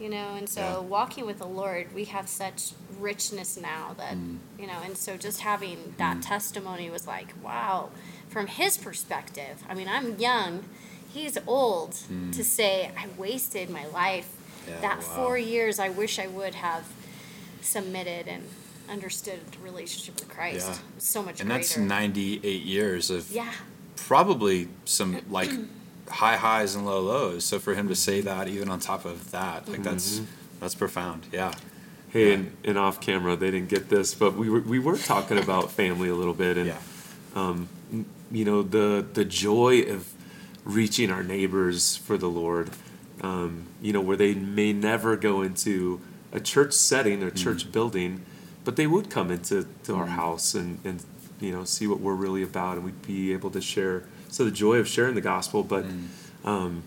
[0.00, 0.64] you know, and so Mm.
[0.64, 0.78] Yeah.
[0.78, 4.38] walking with the Lord, we have such richness now that, Mm.
[4.58, 7.90] you know, and so just having that testimony was like, wow,
[8.30, 9.62] from his perspective.
[9.68, 10.64] I mean, I'm young,
[11.12, 11.92] he's old
[12.32, 14.28] to say, I wasted my life.
[14.32, 14.70] Mm.
[14.70, 15.14] Yeah, that wow.
[15.16, 16.84] four years, I wish I would have
[17.60, 18.44] submitted and
[18.88, 20.68] understood the relationship with Christ.
[20.70, 20.78] Yeah.
[20.98, 21.62] So much and greater.
[21.62, 23.52] that's 98 years of Yeah,
[23.96, 25.50] probably some like
[26.08, 27.44] high highs and low lows.
[27.44, 30.20] So for him to say that even on top of that, like that's
[30.60, 31.26] that's profound.
[31.32, 31.52] Yeah.
[32.10, 32.34] Hey, Yeah.
[32.34, 35.70] and, and off camera, they didn't get this, but we were we were talking about
[35.80, 36.78] family a little bit, and Yeah.
[37.34, 37.68] um,
[38.30, 40.08] you know the the joy of
[40.64, 42.70] reaching our neighbors for the Lord.
[43.20, 46.00] Um, you know where they may never go into
[46.32, 48.22] a church setting or church building,
[48.64, 51.02] but they would come into to our house and and
[51.40, 54.04] you know see what we're really about, and we'd be able to share.
[54.34, 56.08] So the joy of sharing the gospel, but mm.
[56.44, 56.82] um,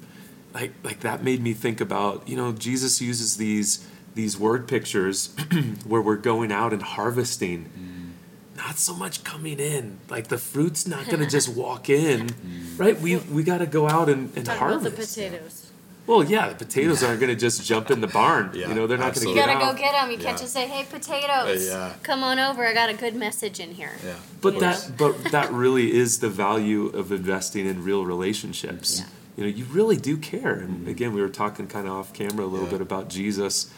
[0.53, 5.33] like like that made me think about you know Jesus uses these these word pictures
[5.87, 7.69] where we're going out and harvesting.
[7.69, 8.57] Mm.
[8.57, 12.77] Not so much coming in like the fruit's not going to just walk in mm.
[12.77, 12.99] right?
[12.99, 15.15] We we got to go out and, and Talk about the harvest.
[15.15, 15.66] potatoes.
[16.07, 18.87] Well yeah the potatoes aren't going to just jump in the barn Yeah, you know
[18.87, 19.53] they're not going to You get absolutely.
[19.53, 20.11] gotta out go get them.
[20.11, 21.93] You can't just say, "Hey, potatoes, Uh, yeah.
[22.03, 22.65] come on over.
[22.65, 24.15] I got a good message in here." Yeah.
[24.41, 28.99] But Of that, but that really is the value of investing in real relationships.
[28.99, 29.05] Yeah.
[29.37, 30.53] You know, you really do care.
[30.53, 32.75] And again, we were talking kind of off camera a little Mm-hmm.
[32.75, 32.77] Yeah.
[32.79, 33.69] bit about Jesus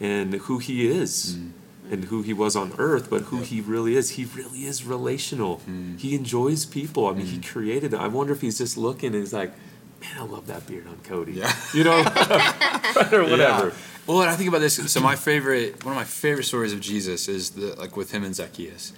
[0.00, 1.50] and who he is Mm.
[1.92, 3.46] and who he was on earth, but who Yep.
[3.46, 4.10] he really is.
[4.10, 5.60] He really is relational.
[5.68, 5.98] Mm.
[5.98, 7.06] He enjoys people.
[7.08, 7.90] I mean, he created.
[7.90, 8.00] Them.
[8.00, 9.52] I wonder if he's just looking and he's like,
[10.00, 11.32] man, I love that beard on Cody.
[11.32, 11.52] Yeah.
[11.74, 11.98] You know,
[13.12, 13.68] or whatever.
[13.68, 13.70] Yeah.
[14.06, 14.74] Well, I think about this.
[14.92, 18.24] So my favorite, one of my favorite stories of Jesus is the like with him
[18.24, 18.92] and Zacchaeus,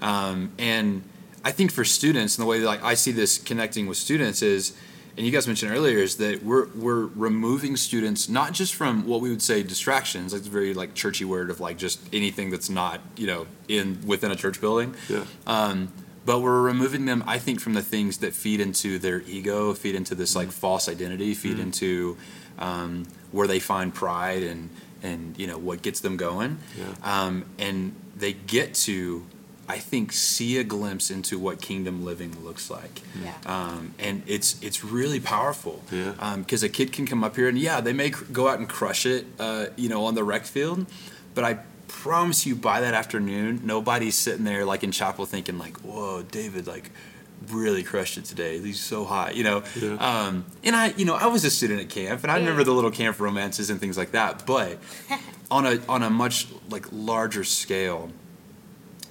[0.00, 1.02] um, and
[1.44, 4.40] I think for students, and the way that like I see this connecting with students
[4.40, 4.72] is,
[5.18, 9.20] and you guys mentioned earlier, is that we're we're removing students not just from what
[9.20, 12.70] we would say distractions, like the very like churchy word of like just anything that's
[12.70, 15.24] not you know in within a church building, Yeah.
[15.46, 15.92] um,
[16.24, 19.94] but we're removing them, I think, from the things that feed into their ego, feed
[19.94, 22.16] into this like false identity, feed into
[22.58, 24.70] um, where they find pride and
[25.02, 26.94] and you know what gets them going, Yeah.
[27.02, 29.26] um, and they get to,
[29.68, 33.02] I think, see a glimpse into what kingdom living looks like.
[33.22, 33.34] Yeah.
[33.44, 35.82] Um, and it's it's really powerful.
[35.92, 36.36] Yeah.
[36.38, 38.68] Because a kid can come up here and yeah, they may cr- go out and
[38.68, 40.86] crush it, uh, you know, on the rec field,
[41.34, 41.58] but I
[41.88, 46.66] promise you, by that afternoon, nobody's sitting there like in chapel thinking like, "Whoa, David,
[46.66, 46.90] like."
[47.48, 48.58] Really crushed it today.
[48.58, 49.64] He's so hot, you know.
[49.78, 49.96] Yeah.
[49.96, 52.72] Um, and I, you know, I was a student at camp, and I remember the
[52.72, 54.46] little camp romances and things like that.
[54.46, 54.78] But
[55.50, 58.10] on a on a much like larger scale,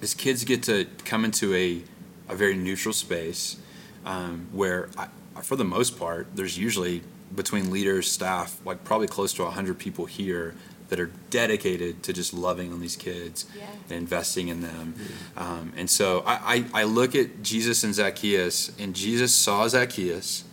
[0.02, 1.82] as kids get to come into a
[2.28, 3.56] a very neutral space
[4.04, 5.08] um, where, I,
[5.42, 7.02] for the most part, there's usually
[7.34, 10.54] between leaders, staff, like probably close to hundred people here
[10.88, 13.64] that are dedicated to just loving on these kids Yeah.
[13.88, 14.94] and investing in them.
[15.36, 20.44] Um, and so I, I, I look at Jesus and Zacchaeus, and Jesus saw Zacchaeus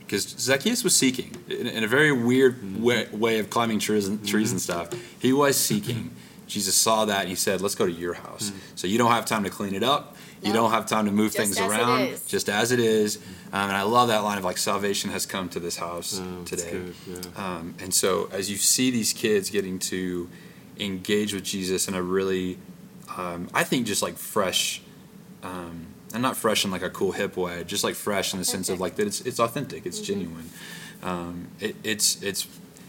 [0.00, 2.82] because Zacchaeus was seeking in, in a very weird mm-hmm.
[2.82, 4.90] way, way of climbing trees and, trees and stuff.
[5.18, 6.10] He was seeking.
[6.46, 8.78] Jesus saw that and he said, "Let's go to your house." Mm.
[8.78, 10.13] So you don't have time to clean it up.
[10.44, 10.60] You No.
[10.62, 12.00] don't have time to move Just things as it around.
[12.02, 12.20] is.
[12.26, 13.16] Just as it is.
[13.52, 16.38] Um, and I love that line of like, "Salvation has come to this house Oh,
[16.44, 17.16] that's today." good, yeah.
[17.56, 20.28] Um, and so as you see these kids getting to
[20.78, 22.58] engage with Jesus in a really,
[23.16, 24.82] um, I think just like fresh,
[25.42, 28.44] um, and not fresh in like a cool hip way, just like fresh in the
[28.44, 28.80] sense of Authentic.
[28.80, 30.50] like that it's it's authentic, it's genuine.
[31.02, 32.46] Um, it, it's it's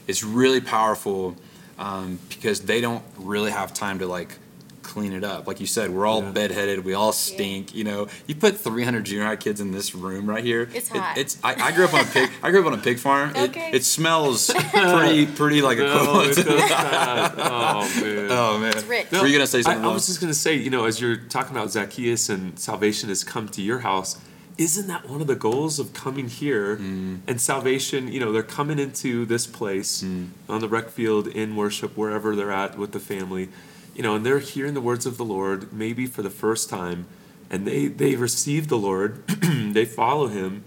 [0.08, 1.36] it's really powerful
[1.80, 4.38] um, because they don't really have time to like
[4.86, 5.48] clean it up.
[5.48, 6.32] Like you said, we're all Yeah.
[6.32, 7.74] bedheaded, we all stink.
[7.76, 10.70] You know, you put 300 junior high kids in this room right here.
[10.74, 11.18] It's it- hot.
[11.18, 12.30] it's I, I grew up on a pig.
[12.44, 13.32] I grew up on a pig farm.
[13.36, 13.72] It, Okay.
[13.74, 15.86] it smells pretty pretty like No,
[16.22, 16.38] equivalent.
[16.38, 17.34] it does not.
[17.38, 18.28] Oh man.
[18.32, 19.12] Oh man, It's rich.
[19.12, 19.84] Were you gonna say I, something?
[19.84, 19.94] I Lo?
[19.94, 23.48] was just gonna say, you know, as you're talking about Zacchaeus and salvation has come
[23.50, 24.18] to your house,
[24.58, 27.20] isn't that one of the goals of coming here Mm.
[27.28, 28.08] and salvation?
[28.12, 30.30] You know, they're coming into this place Mm.
[30.48, 33.50] on the rec field in worship, wherever they're at with the family,
[33.96, 37.06] you know, and they're hearing the words of the Lord maybe for the first time,
[37.50, 40.64] and they they receive the Lord, they follow Him,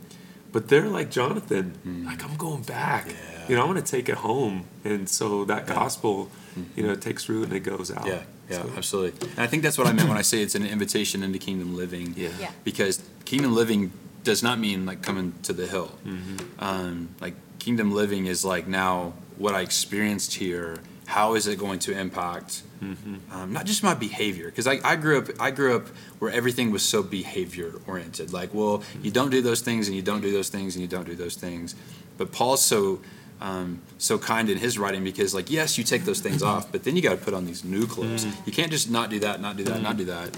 [0.53, 3.07] but they're like Jonathan, like I'm going back.
[3.09, 3.12] Mm.
[3.12, 3.45] Yeah.
[3.49, 6.31] You know, I'm going to take it home, and so that gospel,
[6.76, 8.07] you know, it takes root and it goes out.
[8.07, 9.29] Yeah, yeah, So- absolutely.
[9.31, 11.74] And I think that's what I meant when I say it's an invitation into kingdom
[11.74, 12.12] living.
[12.16, 12.29] Yeah.
[12.39, 12.51] Yeah.
[12.64, 13.91] Because kingdom living
[14.24, 15.93] does not mean like coming to the hill.
[16.05, 16.37] Mm-hmm.
[16.62, 20.76] Um, like kingdom living is like now what I experienced here.
[21.09, 23.32] How is it going to impact Mm-hmm.
[23.34, 24.46] um, not just my behavior?
[24.46, 25.86] Because I, I grew up I grew up
[26.20, 28.32] where everything was so behavior oriented.
[28.32, 30.88] Like, well, you don't do those things, and you don't do those things, and you
[30.96, 31.74] don't do those things.
[32.18, 33.00] But Paul's so
[33.40, 36.84] um, so kind in his writing because, like, yes, you take those things off, but
[36.84, 38.24] then you got to put on these new clothes.
[38.46, 40.36] You can't just not do that, not do that, not do that.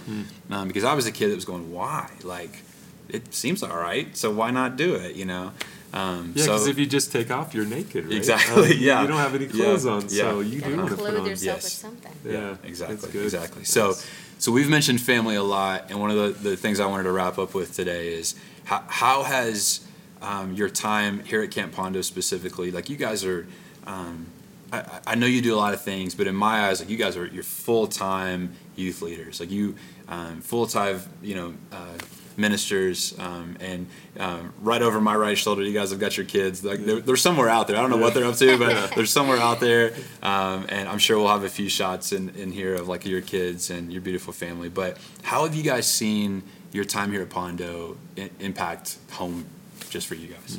[0.51, 2.11] Um, because I was a kid that was going, why?
[2.23, 2.63] Like,
[3.09, 5.17] it seems all right, so why not do it?
[5.17, 5.53] You know.
[5.93, 8.15] Um, Yeah, so, because if you just take off, you're naked, right?
[8.15, 9.03] Exactly, Um, yeah.
[9.03, 10.09] You don't have any Yeah, clothes on, yeah.
[10.09, 11.27] so you do want to put clothe on.
[11.27, 11.65] yourself Yes.
[11.65, 12.13] with something.
[12.25, 13.25] Yeah, exactly, good.
[13.25, 13.65] exactly.
[13.65, 13.95] So,
[14.39, 17.13] so we've mentioned family a lot, and one of the, the things I wanted to
[17.13, 19.81] wrap up with today is how, how has
[20.23, 22.71] um, your time here at Camp Pondo specifically.
[22.71, 23.47] Like you guys are,
[23.87, 24.27] um,
[24.73, 26.97] I, I know you do a lot of things, but in my eyes, like you
[26.99, 29.41] guys are you're full time youth leaders.
[29.41, 29.75] Like you,
[30.09, 31.55] um, full time, you know.
[31.73, 31.99] Uh,
[32.41, 33.87] ministers um, and
[34.19, 36.65] um, right over my right shoulder you guys have got your kids.
[36.65, 37.77] Like they're, they're somewhere out there.
[37.77, 39.93] I don't know what they're up to but they're somewhere out there.
[40.23, 43.21] Um, and i'm sure we'll have a few shots in, in here of like your
[43.21, 44.69] kids and your beautiful family.
[44.69, 49.45] But how have you guys seen your time here at pondo I- impact home
[49.91, 50.59] just for you guys?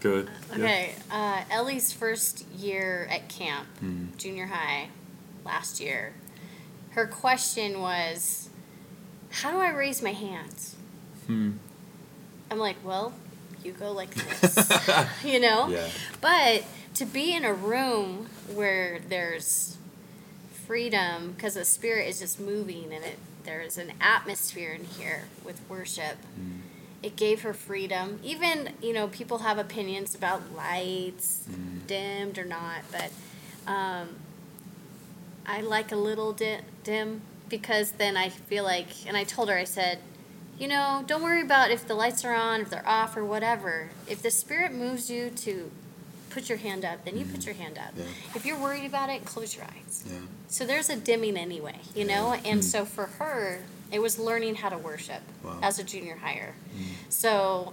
[0.00, 0.28] Good.
[0.50, 0.56] Yeah.
[0.64, 4.06] Okay, uh, Ellie's first year at camp, Hmm.
[4.18, 4.88] junior high,
[5.44, 6.12] last year,
[6.90, 8.50] her question was,
[9.42, 10.76] "How do I raise my hands?"
[11.26, 11.52] Hmm.
[12.50, 13.12] I'm like, "Well,
[13.64, 14.72] you go like this,"
[15.24, 15.68] you know.
[15.68, 15.88] yeah
[16.20, 16.64] But
[16.94, 19.76] to be in a room where there's
[20.66, 25.60] freedom, because the spirit is just moving and it there's an atmosphere in here with
[25.68, 26.16] worship.
[27.02, 28.18] It gave her freedom.
[28.24, 31.46] Even you know people have opinions about lights,
[31.86, 33.10] dimmed or not, but
[33.70, 34.16] um,
[35.46, 39.56] I like a little di- dim because then I feel like, and I told her
[39.56, 39.98] I said.
[40.58, 43.90] You know, don't worry about if the lights are on, if they're off, or whatever.
[44.08, 45.70] If the spirit moves you to
[46.36, 47.46] put your hand up, then you put mm-hmm.
[47.46, 47.94] your hand up.
[47.96, 48.04] Yeah.
[48.34, 50.04] If you're worried about it, close your eyes.
[50.06, 50.18] yeah
[50.48, 52.34] So there's a dimming anyway, you know?
[52.44, 52.60] And hmm.
[52.60, 55.58] so for her, it was learning how to worship Wow.
[55.62, 56.52] as a junior higher.
[56.76, 56.82] Hmm.
[57.08, 57.72] So,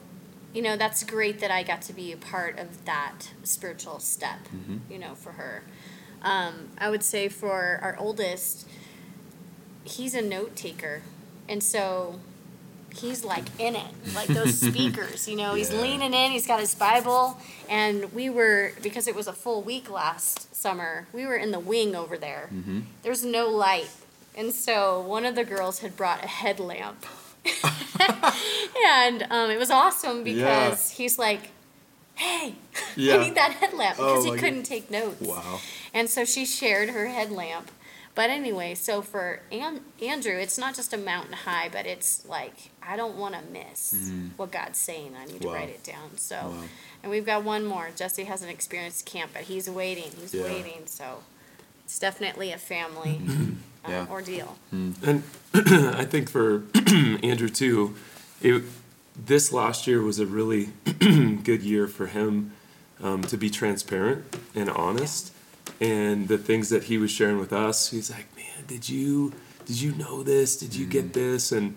[0.54, 4.40] you know, that's great that I got to be a part of that spiritual step,
[4.46, 4.78] mm-hmm.
[4.90, 5.64] you know, for her.
[6.22, 8.66] Um, I would say for our oldest,
[9.84, 11.02] he's a note taker.
[11.50, 12.20] And so
[12.96, 16.76] he's like in it, like those speakers, you know, he's leaning in, he's got his
[16.76, 17.38] Bible.
[17.70, 21.60] And we were, because it was a full week last summer, we were in the
[21.60, 22.50] wing over there.
[23.02, 23.90] There's no light.
[24.36, 27.06] And so one of the girls had brought a headlamp.
[28.86, 31.50] and um, it was awesome because he's like,
[32.16, 32.56] hey,
[32.96, 33.16] Yeah.
[33.16, 34.40] I need that headlamp Oh because my he God.
[34.40, 35.22] couldn't take notes.
[35.22, 35.60] wow
[35.94, 37.72] And so she shared her headlamp.
[38.16, 42.70] But anyway, so for An- Andrew, it's not just a mountain high, but it's like,
[42.82, 45.16] I don't want to miss what God's saying.
[45.20, 46.18] I need to write it down.
[46.18, 46.64] So, Wow.
[47.02, 47.90] and we've got one more.
[47.96, 50.12] Jesse hasn't experienced camp, but he's waiting.
[50.22, 50.44] He's Yeah.
[50.44, 50.84] waiting.
[50.86, 51.24] So
[51.86, 54.06] it's definitely a family um, Yeah.
[54.12, 54.58] ordeal.
[54.72, 55.24] And
[55.56, 56.64] I think for
[57.24, 57.96] Andrew too,
[58.44, 58.62] it,
[59.16, 60.70] this last year was a really
[61.44, 62.52] good year for him
[63.02, 65.32] um, to be transparent and honest.
[65.80, 69.34] And the things that he was sharing with us, he's like, "Man, did you
[69.66, 70.58] did you know this?
[70.58, 71.14] Did you get mm.
[71.14, 71.76] this?" And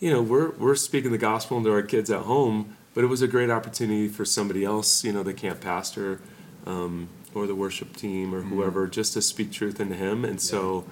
[0.00, 3.22] you know, we're we're speaking the gospel into our kids at home, but it was
[3.22, 6.20] a great opportunity for somebody else, you know, the camp pastor
[6.66, 8.48] um, or the worship team or mm.
[8.48, 10.24] whoever, just to speak truth into him.
[10.24, 10.84] And so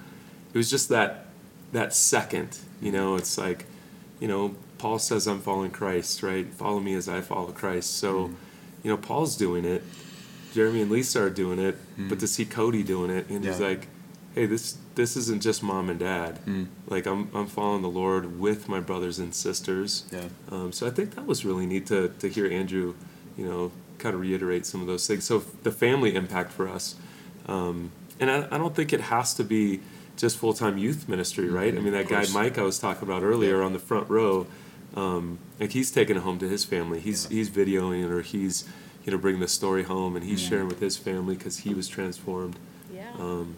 [0.53, 1.25] it was just that
[1.71, 3.65] that second, you know, it's like,
[4.19, 6.47] you know, Paul says, "I'm following Christ," right?
[6.53, 7.97] Follow me as I follow Christ.
[7.97, 8.35] So, mm.
[8.83, 9.83] you know, Paul's doing it.
[10.53, 11.77] Jeremy and Lisa are doing it,
[12.09, 13.87] but to see Cody doing it, and he's like,
[14.35, 16.39] "Hey, this this isn't just mom and dad.
[16.87, 20.89] Like I'm I'm following the Lord with my brothers and sisters." yeah Um, so I
[20.89, 22.95] think that was really neat to to hear Andrew,
[23.37, 25.23] you know, kind of reiterate some of those things.
[25.23, 26.95] So the family impact for us,
[27.47, 29.79] um, and I, I don't think it has to be
[30.17, 31.73] just full time youth ministry, right?
[31.75, 32.25] I mean, that guy.
[32.33, 34.45] Mike I was talking about earlier on the front row,
[34.95, 36.99] um, like he's taking it home to his family.
[36.99, 37.37] He's Yeah.
[37.37, 38.65] he's videoing it or he's
[39.03, 41.87] you know bring the story home and he's sharing with his family because he was
[41.87, 42.57] transformed.
[42.93, 43.11] Yeah.
[43.19, 43.55] Um,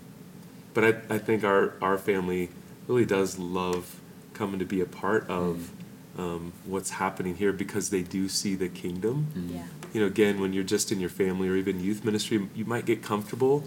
[0.74, 2.50] but I, I think our, our family
[2.88, 4.00] really does love
[4.34, 5.72] coming to be a part of
[6.18, 9.28] um, what's happening here because they do see the kingdom.
[9.54, 9.64] yeah.
[9.94, 12.86] You know, again, when you're just in your family or even youth ministry, you might
[12.86, 13.64] get comfortable,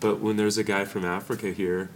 [0.00, 1.90] but when there's a guy from Africa here,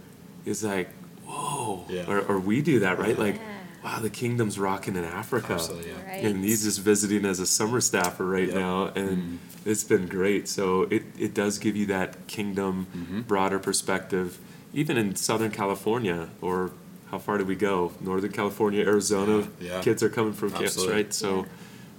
[0.45, 0.89] it's like,
[1.25, 1.83] whoa.
[1.89, 2.05] Yeah.
[2.07, 3.17] Or, or we do that, right?
[3.17, 3.52] Like, Yeah.
[3.83, 5.53] Wow, the kingdom's rocking in Africa.
[5.53, 6.05] Absolutely, yeah.
[6.07, 6.23] Right.
[6.25, 8.55] And he's just visiting as a summer staffer right Yep.
[8.55, 10.47] now, and it's been great.
[10.47, 13.21] So it, it does give you that kingdom Mm-hmm.
[13.21, 14.39] broader perspective,
[14.73, 16.71] even in Southern California, or
[17.11, 17.91] how far do we go?
[18.01, 19.81] Northern California, Arizona, Yeah, yeah.
[19.81, 21.13] kids are coming from camps, right?
[21.13, 21.45] So,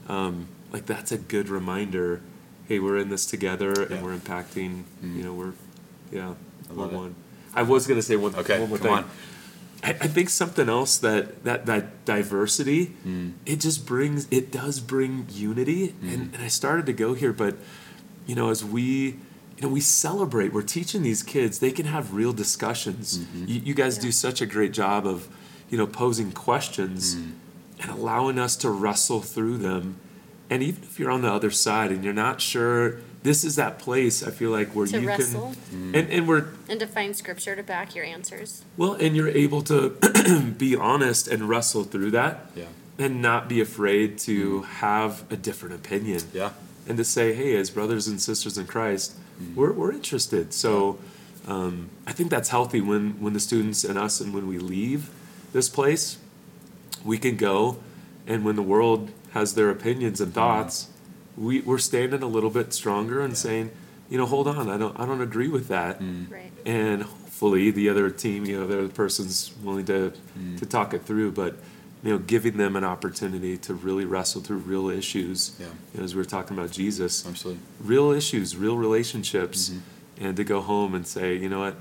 [0.09, 2.21] um, like that's a good reminder.
[2.67, 3.75] Hey, we're in this together, Yeah.
[3.85, 3.93] Mm-hmm.
[3.95, 4.83] and we're impacting.
[5.03, 5.53] You know, we're
[6.11, 6.35] yeah,
[6.71, 7.13] I we're love it.
[7.55, 8.97] I was gonna say one, Okay, one more come thing.
[8.97, 9.11] on.
[9.85, 13.31] I, I think something else that that that diversity Hmm.
[13.47, 16.09] it just brings it does bring unity Hmm.
[16.09, 17.55] and, and I started to go here but
[18.27, 18.87] you know as we
[19.57, 23.45] you know we celebrate we're teaching these kids they can have real discussions Mm-hmm.
[23.51, 24.03] you, you guys Yeah.
[24.09, 25.29] do such a great job of
[25.71, 27.31] you know posing questions Hmm.
[27.81, 29.97] and allowing us to wrestle through them
[30.51, 33.79] and even if you're on the other side and you're not sure this is that
[33.79, 37.17] place I feel like where To you wrestle can and, and we're and to find
[37.17, 38.63] scripture to back your answers.
[38.77, 39.91] well, and you're able to
[40.59, 42.51] be honest and wrestle through that.
[42.55, 42.67] Yeah.
[42.97, 44.73] and not be afraid to mm-hmm.
[44.75, 46.21] have a different opinion.
[46.33, 46.51] Yeah.
[46.87, 49.57] And to say, hey, as brothers and sisters in Christ, mm-hmm.
[49.57, 50.53] we're, we're interested.
[50.53, 50.99] So
[51.49, 55.11] um, I think that's healthy when, when the students and us and when we leave
[55.53, 56.19] this place,
[57.03, 57.79] we can go
[58.27, 60.89] and when the world has their opinions and thoughts,
[61.37, 63.71] we, we're standing a little bit stronger and saying,
[64.09, 66.01] you know, hold on, I don't I don't agree with that.
[66.01, 66.31] Mm.
[66.31, 66.53] Right.
[66.65, 70.59] And hopefully the other team, you know, the other person's willing to mm.
[70.59, 71.57] to talk it through, but
[72.03, 75.57] you know, giving them an opportunity to really wrestle through real issues.
[75.59, 75.67] Yeah.
[75.95, 77.63] You know, as we were talking about Jesus, Absolutely.
[77.81, 80.27] real issues, real relationships, mm-hmm.
[80.27, 81.77] and to go home and say, you know what,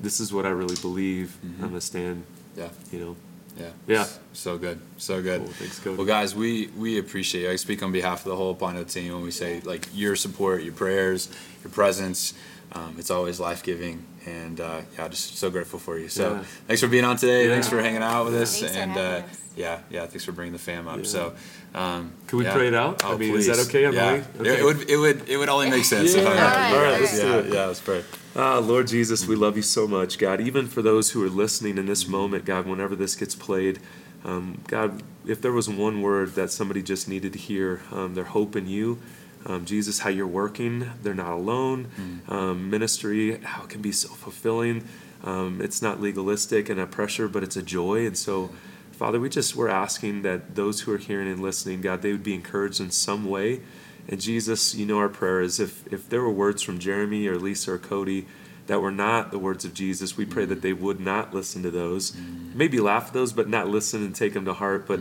[0.00, 1.38] this is what I really believe.
[1.44, 1.62] Mm-hmm.
[1.62, 2.24] I'm gonna stand.
[2.56, 2.70] Yeah.
[2.90, 3.16] You know,
[3.58, 3.70] Yeah.
[3.86, 4.06] Yeah.
[4.32, 4.80] So good.
[4.96, 5.40] So good.
[5.42, 5.52] Cool.
[5.52, 5.96] Thanks, Cody.
[5.96, 7.42] Well, guys, we we appreciate.
[7.42, 7.50] You.
[7.50, 10.62] I speak on behalf of the whole Pondo team when we say like your support,
[10.62, 11.28] your prayers,
[11.64, 12.34] your presence.
[12.72, 16.08] Um, it's always life giving, and uh, yeah, just so grateful for you.
[16.08, 16.42] So Yeah.
[16.66, 17.44] thanks for being on today.
[17.46, 17.52] Yeah.
[17.52, 19.47] Thanks for hanging out with us, Thanks and having uh, us.
[19.58, 20.98] Yeah, yeah, thanks for bringing the fam up.
[20.98, 21.04] Yeah.
[21.04, 21.34] So.
[21.74, 22.54] Um, Can we yeah.
[22.54, 23.04] pray it out?
[23.04, 23.96] I Oh, mean, is that okay, Emily?
[23.98, 24.24] Yeah.
[24.40, 24.50] Okay.
[24.54, 24.90] It, it would.
[24.90, 25.28] It would.
[25.28, 26.14] It would only make sense.
[26.14, 26.44] if I Yeah.
[26.44, 27.22] All right, All right, let's right.
[27.42, 27.54] do it.
[27.54, 28.04] yeah, let's pray.
[28.34, 30.40] Ah, Lord Jesus, we love you so much, God.
[30.40, 33.80] Even for those who are listening in this moment, God, whenever this gets played,
[34.24, 38.24] um, God, if there was one word that somebody just needed to hear, um, their
[38.24, 38.98] hope in you,
[39.46, 42.22] um, Jesus, how you're working, they're not alone.
[42.28, 44.86] Um, ministry, how it can be so fulfilling.
[45.24, 48.06] Um, it's not legalistic and a pressure, but it's a joy.
[48.06, 48.50] And so,
[48.98, 52.24] Father, we just we're asking that those who are hearing and listening, God, they would
[52.24, 53.60] be encouraged in some way.
[54.08, 57.38] And Jesus, you know our prayer is if if there were words from Jeremy or
[57.38, 58.26] Lisa or Cody
[58.66, 61.70] that were not the words of Jesus, we pray that they would not listen to
[61.70, 62.12] those.
[62.56, 64.88] Maybe laugh at those, but not listen and take them to heart.
[64.88, 64.98] But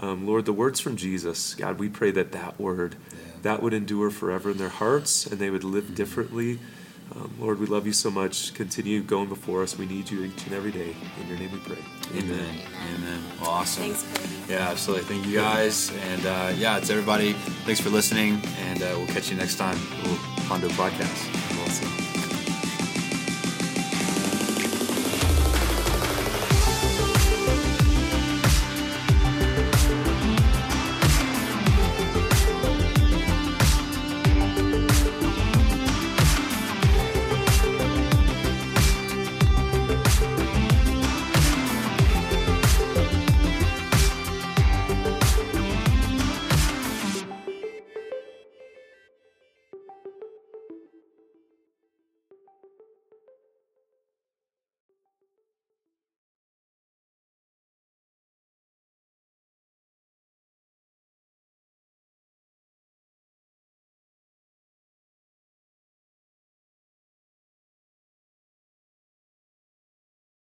[0.00, 2.96] um, Lord, the words from Jesus, God, we pray that that word,
[3.42, 6.58] that would endure forever in their hearts and they would live differently.
[7.14, 8.52] Um, Lord, we love you so much.
[8.54, 9.78] Continue going before us.
[9.78, 10.94] We need you each and every day.
[11.20, 11.78] In your name we pray.
[12.16, 12.58] Amen.
[12.94, 13.22] Amen.
[13.40, 13.84] Well, awesome.
[13.84, 14.52] Thanks, Cody.
[14.52, 15.04] Yeah, absolutely.
[15.04, 15.92] Thank you guys.
[16.10, 17.32] And uh, yeah, it's everybody.
[17.64, 18.40] Thanks for listening.
[18.68, 19.78] And uh, we'll catch you next time.
[20.02, 20.16] Little
[20.48, 21.64] Pondo Podcast.
[21.64, 22.05] Awesome.